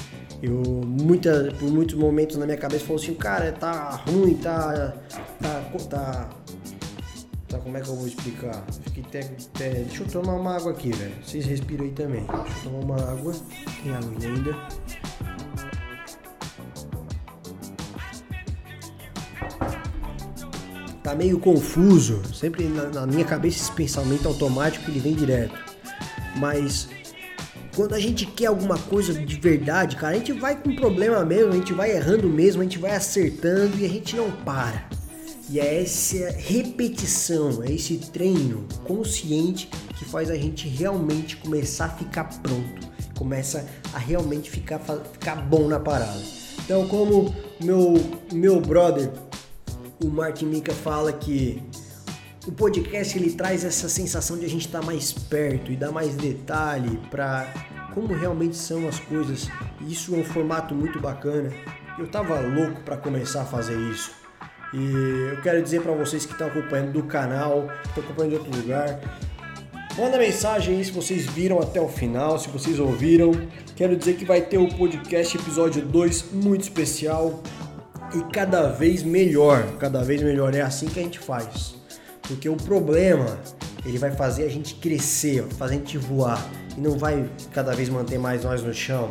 Eu 0.42 0.60
muita, 0.84 1.52
por 1.58 1.70
muitos 1.70 1.96
momentos 1.96 2.36
na 2.36 2.44
minha 2.44 2.58
cabeça 2.58 2.84
falou 2.84 3.00
assim, 3.00 3.14
cara, 3.14 3.52
tá 3.52 4.02
ruim, 4.06 4.34
tá 4.34 4.92
tá 5.40 5.60
tá 5.88 6.30
tá 7.48 7.58
como 7.58 7.76
é 7.76 7.80
que 7.80 7.88
eu 7.88 7.96
vou 7.96 8.06
explicar? 8.06 8.64
Fiquei 8.84 9.04
até, 9.04 9.20
até 9.20 9.70
deixa 9.84 10.02
eu 10.02 10.08
tomar 10.08 10.34
uma 10.34 10.56
água 10.56 10.72
aqui, 10.72 10.90
velho. 10.90 11.14
Vocês 11.22 11.44
respiram 11.44 11.84
aí 11.84 11.92
também. 11.92 12.24
Deixa 12.24 12.66
eu 12.66 12.72
tomar 12.72 12.78
uma 12.78 13.10
água. 13.12 13.34
Tem 13.82 13.94
água 13.94 14.10
ainda. 14.20 15.11
Tá 21.02 21.14
meio 21.14 21.38
confuso, 21.38 22.22
sempre 22.32 22.64
na, 22.64 22.84
na, 22.86 23.06
minha 23.06 23.24
cabeça 23.24 23.58
esse 23.58 23.72
pensamento 23.72 24.28
automático 24.28 24.88
ele 24.90 25.00
vem 25.00 25.14
direto. 25.14 25.54
Mas 26.36 26.88
quando 27.74 27.94
a 27.94 27.98
gente 27.98 28.24
quer 28.24 28.46
alguma 28.46 28.78
coisa 28.78 29.12
de 29.12 29.40
verdade, 29.40 29.96
cara, 29.96 30.14
a 30.14 30.18
gente 30.18 30.32
vai 30.32 30.56
com 30.56 30.74
problema 30.76 31.24
mesmo, 31.24 31.52
a 31.52 31.56
gente 31.56 31.72
vai 31.72 31.90
errando 31.90 32.28
mesmo, 32.28 32.60
a 32.60 32.64
gente 32.64 32.78
vai 32.78 32.94
acertando 32.94 33.78
e 33.78 33.84
a 33.84 33.88
gente 33.88 34.14
não 34.14 34.30
para. 34.30 34.84
E 35.50 35.58
é 35.58 35.82
essa 35.82 36.30
repetição, 36.30 37.62
é 37.62 37.72
esse 37.72 37.96
treino 37.98 38.66
consciente 38.84 39.68
que 39.98 40.04
faz 40.04 40.30
a 40.30 40.36
gente 40.36 40.68
realmente 40.68 41.36
começar 41.36 41.86
a 41.86 41.90
ficar 41.90 42.24
pronto, 42.24 42.88
começa 43.18 43.66
a 43.92 43.98
realmente 43.98 44.50
ficar, 44.50 44.78
ficar 44.78 45.36
bom 45.36 45.66
na 45.66 45.80
parada. 45.80 46.22
Então, 46.64 46.86
como 46.86 47.34
meu 47.60 47.94
meu 48.32 48.60
brother 48.60 49.10
o 50.02 50.10
Martin 50.10 50.46
Mika 50.46 50.72
fala 50.72 51.12
que 51.12 51.62
o 52.46 52.52
podcast 52.52 53.16
ele 53.16 53.32
traz 53.32 53.64
essa 53.64 53.88
sensação 53.88 54.36
de 54.36 54.44
a 54.44 54.48
gente 54.48 54.66
estar 54.66 54.80
tá 54.80 54.86
mais 54.86 55.12
perto 55.12 55.70
e 55.70 55.76
dar 55.76 55.92
mais 55.92 56.14
detalhe 56.16 56.98
para 57.10 57.46
como 57.94 58.12
realmente 58.14 58.56
são 58.56 58.88
as 58.88 58.98
coisas. 58.98 59.48
E 59.80 59.92
isso 59.92 60.14
é 60.14 60.18
um 60.18 60.24
formato 60.24 60.74
muito 60.74 60.98
bacana. 60.98 61.52
Eu 61.98 62.08
tava 62.08 62.40
louco 62.40 62.80
para 62.82 62.96
começar 62.96 63.42
a 63.42 63.44
fazer 63.44 63.78
isso. 63.90 64.10
E 64.74 65.30
eu 65.30 65.40
quero 65.42 65.62
dizer 65.62 65.82
para 65.82 65.92
vocês 65.92 66.24
que 66.24 66.32
estão 66.32 66.48
acompanhando 66.48 66.92
do 66.92 67.02
canal, 67.04 67.68
que 67.82 67.88
estão 67.88 68.04
acompanhando 68.04 68.30
de 68.30 68.36
outro 68.38 68.56
lugar, 68.56 68.98
Manda 69.96 70.16
mensagem 70.16 70.78
aí 70.78 70.84
se 70.86 70.90
vocês 70.90 71.26
viram 71.26 71.60
até 71.60 71.78
o 71.78 71.86
final, 71.86 72.38
se 72.38 72.48
vocês 72.48 72.80
ouviram. 72.80 73.30
Quero 73.76 73.94
dizer 73.94 74.14
que 74.14 74.24
vai 74.24 74.40
ter 74.40 74.56
o 74.56 74.66
podcast 74.66 75.36
episódio 75.36 75.84
2 75.84 76.32
muito 76.32 76.62
especial 76.62 77.42
e 78.14 78.22
cada 78.32 78.68
vez 78.68 79.02
melhor, 79.02 79.76
cada 79.78 80.02
vez 80.02 80.22
melhor. 80.22 80.54
É 80.54 80.60
assim 80.60 80.86
que 80.86 81.00
a 81.00 81.02
gente 81.02 81.18
faz. 81.18 81.74
Porque 82.22 82.48
o 82.48 82.56
problema, 82.56 83.38
ele 83.84 83.98
vai 83.98 84.12
fazer 84.12 84.44
a 84.44 84.48
gente 84.48 84.74
crescer, 84.74 85.44
fazer 85.58 85.74
a 85.74 85.78
gente 85.78 85.98
voar 85.98 86.50
e 86.76 86.80
não 86.80 86.98
vai 86.98 87.28
cada 87.52 87.74
vez 87.74 87.88
manter 87.88 88.18
mais 88.18 88.44
nós 88.44 88.62
no 88.62 88.72
chão. 88.72 89.08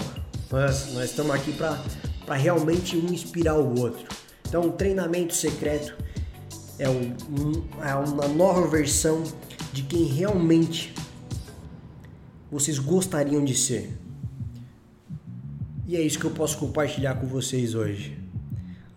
Nós, 0.52 0.94
nós 0.94 1.10
estamos 1.10 1.32
aqui 1.34 1.54
para 1.54 2.36
realmente 2.36 2.96
um 2.96 3.06
inspirar 3.06 3.56
o 3.56 3.80
outro. 3.80 4.06
Então, 4.48 4.68
o 4.68 4.72
treinamento 4.72 5.34
secreto 5.34 5.96
é, 6.78 6.90
um, 6.90 7.14
é 7.84 7.96
uma 7.96 8.28
nova 8.28 8.68
versão 8.68 9.24
de 9.72 9.84
quem 9.84 10.04
realmente 10.06 10.94
vocês 12.52 12.78
gostariam 12.78 13.44
de 13.46 13.56
ser. 13.56 13.98
E 15.88 15.96
é 15.96 16.02
isso 16.02 16.20
que 16.20 16.26
eu 16.26 16.32
posso 16.32 16.58
compartilhar 16.58 17.16
com 17.16 17.28
vocês 17.28 17.76
hoje. 17.76 18.21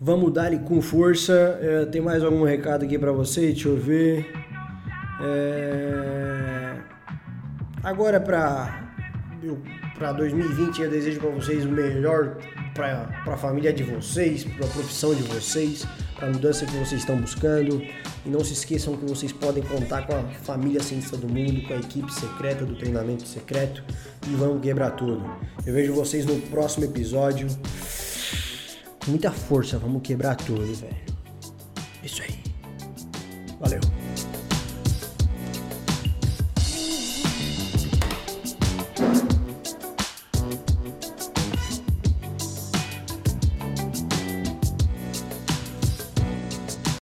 Vamos 0.04 0.34
dar 0.34 0.54
com 0.64 0.82
força. 0.82 1.58
É, 1.62 1.86
tem 1.86 1.98
mais 1.98 2.22
algum 2.22 2.44
recado 2.44 2.84
aqui 2.84 2.98
para 2.98 3.10
você? 3.10 3.40
Deixa 3.46 3.68
eu 3.68 3.76
ver. 3.78 4.30
É... 5.22 6.74
Agora 7.82 8.20
para 8.20 8.84
para 9.96 10.12
2020 10.12 10.82
eu 10.82 10.90
desejo 10.90 11.20
para 11.20 11.30
vocês 11.30 11.64
o 11.64 11.68
melhor 11.70 12.36
para 12.74 13.08
a 13.26 13.36
família 13.38 13.72
de 13.72 13.82
vocês, 13.82 14.44
para 14.44 14.66
a 14.66 14.68
profissão 14.68 15.14
de 15.14 15.22
vocês, 15.22 15.86
para 16.16 16.28
a 16.28 16.30
mudança 16.30 16.66
que 16.66 16.72
vocês 16.72 17.00
estão 17.00 17.16
buscando. 17.16 17.80
E 18.26 18.28
não 18.28 18.44
se 18.44 18.52
esqueçam 18.52 18.98
que 18.98 19.06
vocês 19.06 19.32
podem 19.32 19.62
contar 19.62 20.06
com 20.06 20.14
a 20.14 20.22
família 20.42 20.82
cientista 20.82 21.16
do 21.16 21.28
mundo, 21.28 21.66
com 21.66 21.72
a 21.72 21.78
equipe 21.78 22.12
secreta 22.12 22.66
do 22.66 22.76
treinamento 22.76 23.26
secreto 23.26 23.82
e 24.28 24.34
vamos 24.34 24.60
quebrar 24.60 24.90
tudo. 24.90 25.24
Eu 25.64 25.72
vejo 25.72 25.94
vocês 25.94 26.26
no 26.26 26.38
próximo 26.42 26.84
episódio 26.84 27.48
muita 29.06 29.30
força, 29.30 29.78
vamos 29.78 30.02
quebrar 30.02 30.36
tudo, 30.36 30.74
velho. 30.74 30.96
Isso 32.02 32.22
aí. 32.22 32.38
Valeu. 33.60 33.80